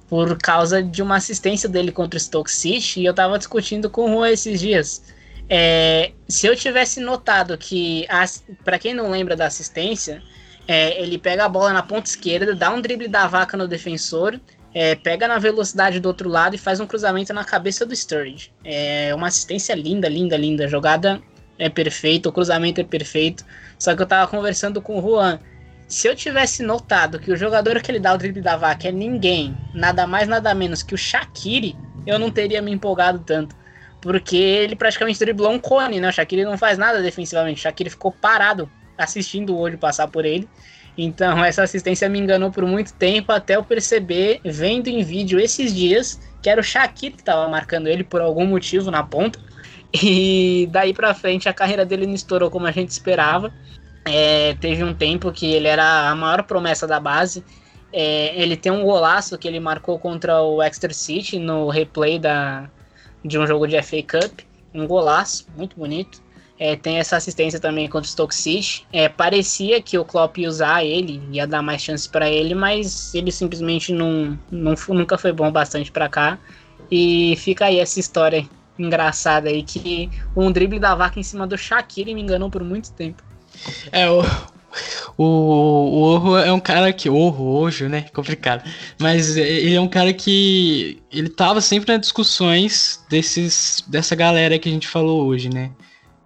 [0.08, 4.06] por causa de uma assistência dele contra o Stoke City e eu tava discutindo com
[4.06, 5.02] o Juan esses dias.
[5.46, 8.06] É, se eu tivesse notado que,
[8.64, 10.22] para quem não lembra da assistência,
[10.66, 14.40] é, ele pega a bola na ponta esquerda, dá um drible da vaca no defensor,
[14.74, 18.52] é, pega na velocidade do outro lado e faz um cruzamento na cabeça do Sturridge.
[18.64, 20.64] É uma assistência linda, linda, linda.
[20.64, 21.20] A jogada
[21.58, 23.44] é perfeita, o cruzamento é perfeito.
[23.78, 25.40] Só que eu tava conversando com o Juan.
[25.88, 28.92] Se eu tivesse notado que o jogador que ele dá o drible da vaca é
[28.92, 33.56] ninguém, nada mais, nada menos que o Shaqiri, eu não teria me empolgado tanto.
[34.00, 36.08] Porque ele praticamente driblou um cone, né?
[36.08, 37.58] O Shaqiri não faz nada defensivamente.
[37.58, 40.48] O Shaqiri ficou parado assistindo o olho passar por ele.
[41.02, 45.74] Então, essa assistência me enganou por muito tempo, até eu perceber, vendo em vídeo esses
[45.74, 49.38] dias, que era o Shaqiri que estava marcando ele por algum motivo na ponta.
[49.92, 53.52] E daí pra frente a carreira dele não estourou como a gente esperava.
[54.04, 57.44] É, teve um tempo que ele era a maior promessa da base.
[57.92, 62.70] É, ele tem um golaço que ele marcou contra o Exeter City no replay da,
[63.24, 64.40] de um jogo de FA Cup.
[64.72, 66.22] Um golaço, muito bonito.
[66.60, 68.86] É, tem essa assistência também contra o Stoke City.
[68.92, 73.14] É, parecia que o Klopp ia usar ele, ia dar mais chances para ele, mas
[73.14, 76.38] ele simplesmente não, não, nunca foi bom bastante para cá.
[76.90, 78.46] E fica aí essa história
[78.78, 82.92] engraçada aí que um drible da vaca em cima do Shaqiri me enganou por muito
[82.92, 83.22] tempo.
[83.90, 84.20] É, o,
[85.16, 87.08] o, o Orro é um cara que.
[87.08, 88.04] Orro, hoje, né?
[88.12, 88.68] Complicado.
[88.98, 91.02] Mas ele é um cara que.
[91.10, 95.70] Ele tava sempre nas discussões desses, dessa galera que a gente falou hoje, né?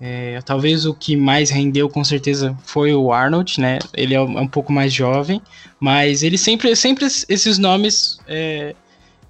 [0.01, 3.78] É, talvez o que mais rendeu com certeza foi o Arnold, né?
[3.95, 5.40] Ele é um pouco mais jovem,
[5.78, 8.74] mas ele sempre, sempre esses nomes é,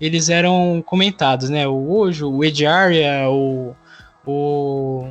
[0.01, 1.67] eles eram comentados, né?
[1.67, 3.75] O Ojo, o Ed Aria, o,
[4.27, 5.09] o,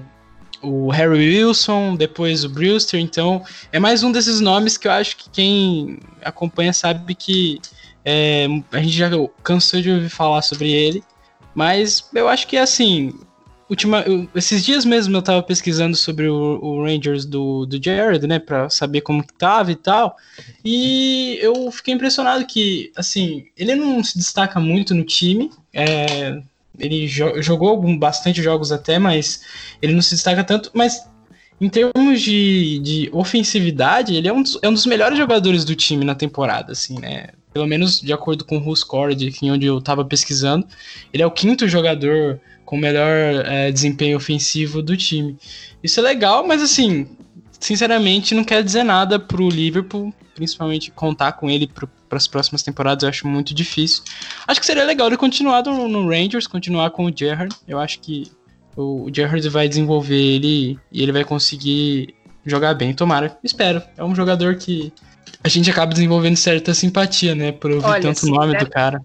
[0.62, 3.00] o Harry Wilson, depois o Brewster.
[3.00, 7.60] Então, é mais um desses nomes que eu acho que quem acompanha sabe que
[8.04, 9.10] é, a gente já
[9.44, 11.04] cansou de ouvir falar sobre ele.
[11.56, 13.14] Mas eu acho que assim,
[14.36, 18.70] Esses dias mesmo eu tava pesquisando sobre o, o, Rangers do, do Jared, né, pra
[18.70, 20.16] saber como que tava e tal,
[20.64, 26.42] e eu fiquei impressionado que, assim, ele não se destaca muito no time, é,
[26.78, 29.42] ele jo jogou bastante jogos até, mas
[29.82, 31.08] ele não se destaca tanto, mas
[31.62, 35.76] em termos de, de ofensividade, ele é um, dos, é um dos melhores jogadores do
[35.76, 38.60] time na temporada, assim, né, pelo menos de acordo com o
[39.32, 40.68] que onde eu tava pesquisando,
[41.14, 45.38] ele é o quinto jogador com o melhor é, desempenho ofensivo do time.
[45.84, 47.08] Isso é legal, mas assim,
[47.60, 53.04] sinceramente, não quer dizer nada pro Liverpool, principalmente contar com ele para as próximas temporadas,
[53.04, 54.04] eu acho muito difícil.
[54.48, 57.56] Acho que seria legal ele continuar no, no Rangers, continuar com o Gerrard.
[57.68, 58.32] Eu acho que
[58.76, 63.38] o, o Gerrard vai desenvolver ele e ele vai conseguir jogar bem, tomara.
[63.44, 63.82] Espero.
[63.98, 64.92] É um jogador que
[65.44, 69.02] a gente acaba desenvolvendo certa simpatia, né, por ouvir Olha, tanto nome do cara.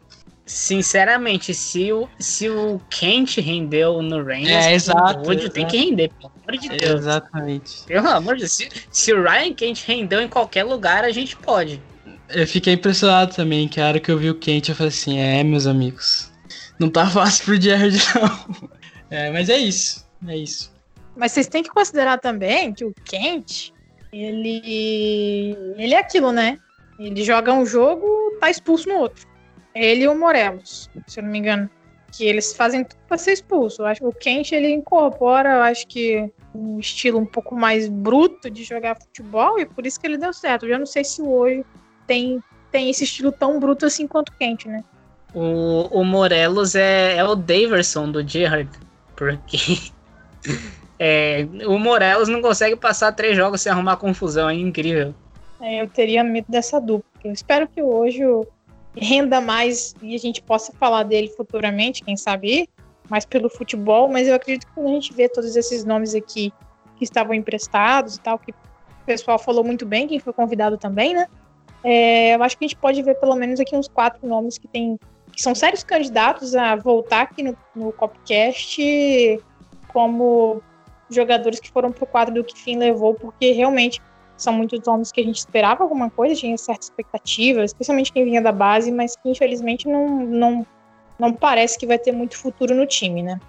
[0.48, 5.76] Sinceramente, se o, se o Kent rendeu no Rangers, é, exato, o Wood tem que
[5.76, 7.00] render, pelo amor de Deus.
[7.00, 7.84] Exatamente.
[7.84, 8.52] Pelo amor de Deus.
[8.52, 11.82] Se, se o Ryan Kent rendeu em qualquer lugar, a gente pode.
[12.30, 15.18] Eu fiquei impressionado também, que a hora que eu vi o Kent, eu falei assim,
[15.18, 16.32] é, meus amigos,
[16.78, 18.70] não tá fácil pro Jared, não.
[19.10, 20.72] É, mas é isso, é isso.
[21.14, 23.74] Mas vocês têm que considerar também que o Kent,
[24.10, 26.58] ele, ele é aquilo, né?
[26.98, 28.06] Ele joga um jogo,
[28.40, 29.27] tá expulso no outro.
[29.78, 31.70] Ele e o Morelos, se eu não me engano.
[32.10, 33.82] Que eles fazem tudo pra ser expulso.
[33.82, 37.88] Eu acho que o Kent ele incorpora, eu acho que um estilo um pouco mais
[37.88, 40.64] bruto de jogar futebol e por isso que ele deu certo.
[40.64, 41.64] Eu já não sei se hoje
[42.06, 44.82] tem, tem esse estilo tão bruto assim quanto o Kent, né?
[45.34, 48.70] O, o Morelos é, é o Daverson do Gerrard,
[49.14, 49.58] porque
[50.98, 55.14] é, o Morelos não consegue passar três jogos sem arrumar confusão, é incrível.
[55.60, 57.04] É, eu teria medo dessa dupla.
[57.22, 58.46] Eu espero que hoje o
[59.00, 62.68] renda mais e a gente possa falar dele futuramente, quem sabe,
[63.08, 66.52] mais pelo futebol, mas eu acredito que quando a gente vê todos esses nomes aqui
[66.96, 68.54] que estavam emprestados e tal, que o
[69.06, 71.26] pessoal falou muito bem, quem foi convidado também, né?
[71.82, 74.66] É, eu acho que a gente pode ver pelo menos aqui uns quatro nomes que
[74.66, 74.98] tem
[75.32, 79.40] que são sérios candidatos a voltar aqui no, no Copcast
[79.88, 80.60] como
[81.08, 84.02] jogadores que foram pro quadro do que fim levou, porque realmente
[84.38, 88.40] são muitos homens que a gente esperava alguma coisa, tinha certa expectativa, especialmente quem vinha
[88.40, 90.66] da base, mas que infelizmente não, não,
[91.18, 93.40] não parece que vai ter muito futuro no time, né?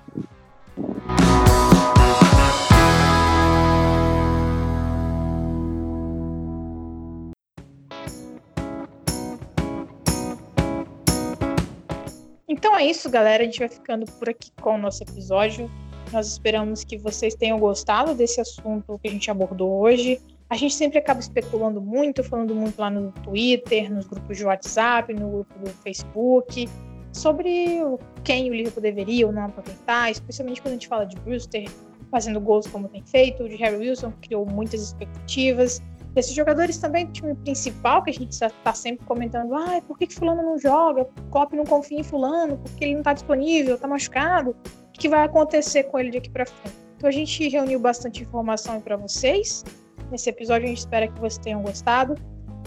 [12.48, 13.44] Então é isso, galera.
[13.44, 15.70] A gente vai ficando por aqui com o nosso episódio.
[16.12, 20.20] Nós esperamos que vocês tenham gostado desse assunto que a gente abordou hoje.
[20.50, 25.14] A gente sempre acaba especulando muito, falando muito lá no Twitter, nos grupos de WhatsApp,
[25.14, 26.68] no grupo do Facebook,
[27.14, 27.80] sobre
[28.24, 31.70] quem o Liverpool deveria ou não aproveitar, especialmente quando a gente fala de Brewster
[32.10, 35.82] fazendo gols como tem feito, de Harry Wilson, que criou muitas expectativas.
[36.16, 40.08] Desses jogadores também do time principal, que a gente está sempre comentando, ah, por que,
[40.08, 41.08] que fulano não joga?
[41.30, 44.56] Klopp não confia em fulano, porque ele não está disponível, está machucado.
[44.88, 46.76] O que vai acontecer com ele de aqui para frente?
[46.98, 49.64] Então a gente reuniu bastante informação para vocês.
[50.12, 52.16] Nesse episódio a gente espera que vocês tenham gostado.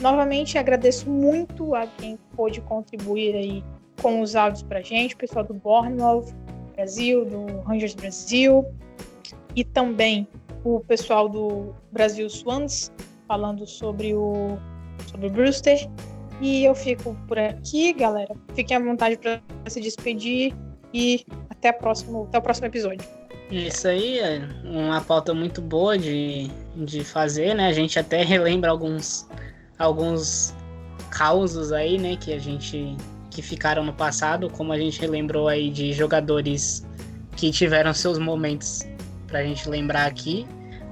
[0.00, 3.64] Novamente agradeço muito a quem pôde contribuir aí
[4.00, 6.26] com os áudios para gente, o pessoal do Bournemouth
[6.74, 8.64] Brasil, do Rangers Brasil
[9.54, 10.26] e também
[10.64, 12.90] o pessoal do Brasil Swans
[13.28, 14.58] falando sobre o
[15.10, 15.88] sobre o Brewster.
[16.40, 18.34] E eu fico por aqui, galera.
[18.54, 20.54] Fiquem à vontade para se despedir
[20.92, 23.06] e até, a próximo, até o próximo episódio.
[23.50, 27.66] Isso aí é uma pauta muito boa de, de fazer, né?
[27.66, 29.28] A gente até relembra alguns,
[29.78, 30.54] alguns
[31.10, 32.16] causos aí, né?
[32.16, 32.96] Que a gente
[33.30, 36.86] que ficaram no passado, como a gente relembrou aí de jogadores
[37.34, 38.80] que tiveram seus momentos
[39.26, 40.46] pra gente lembrar aqui.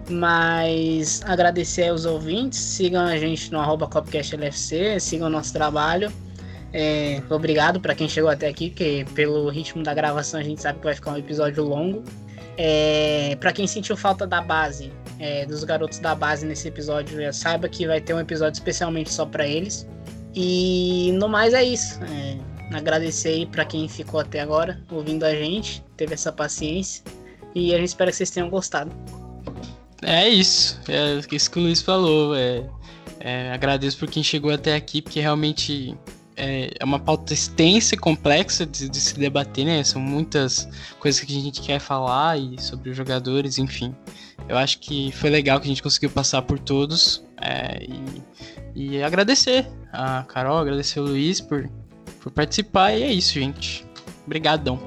[0.09, 6.11] Mas agradecer aos ouvintes, sigam a gente no arroba CopcastLFC, sigam o nosso trabalho.
[6.73, 10.79] É, obrigado para quem chegou até aqui, porque pelo ritmo da gravação a gente sabe
[10.79, 12.03] que vai ficar um episódio longo.
[12.57, 17.33] É, para quem sentiu falta da base, é, dos garotos da base nesse episódio, já
[17.33, 19.87] saiba que vai ter um episódio especialmente só para eles.
[20.35, 22.01] E no mais é isso.
[22.05, 22.39] É,
[22.77, 27.05] agradecer aí para quem ficou até agora ouvindo a gente, teve essa paciência.
[27.55, 28.91] E a gente espera que vocês tenham gostado.
[30.03, 30.81] É isso.
[30.89, 32.35] É isso que o Luiz falou.
[32.35, 32.65] É,
[33.19, 35.95] é, agradeço por quem chegou até aqui, porque realmente
[36.37, 39.85] é, é uma pauta extensa e complexa de, de, se debater, né?
[39.85, 40.67] São muitas
[40.99, 43.95] coisas que a gente quer falar e sobre os jogadores, enfim.
[44.49, 49.03] Eu acho que foi legal que a gente conseguiu passar por todos é, e, e,
[49.03, 51.69] agradecer a Carol, agradecer o Luiz por,
[52.21, 53.87] por participar e é isso, gente.
[54.27, 54.79] Obrigadão.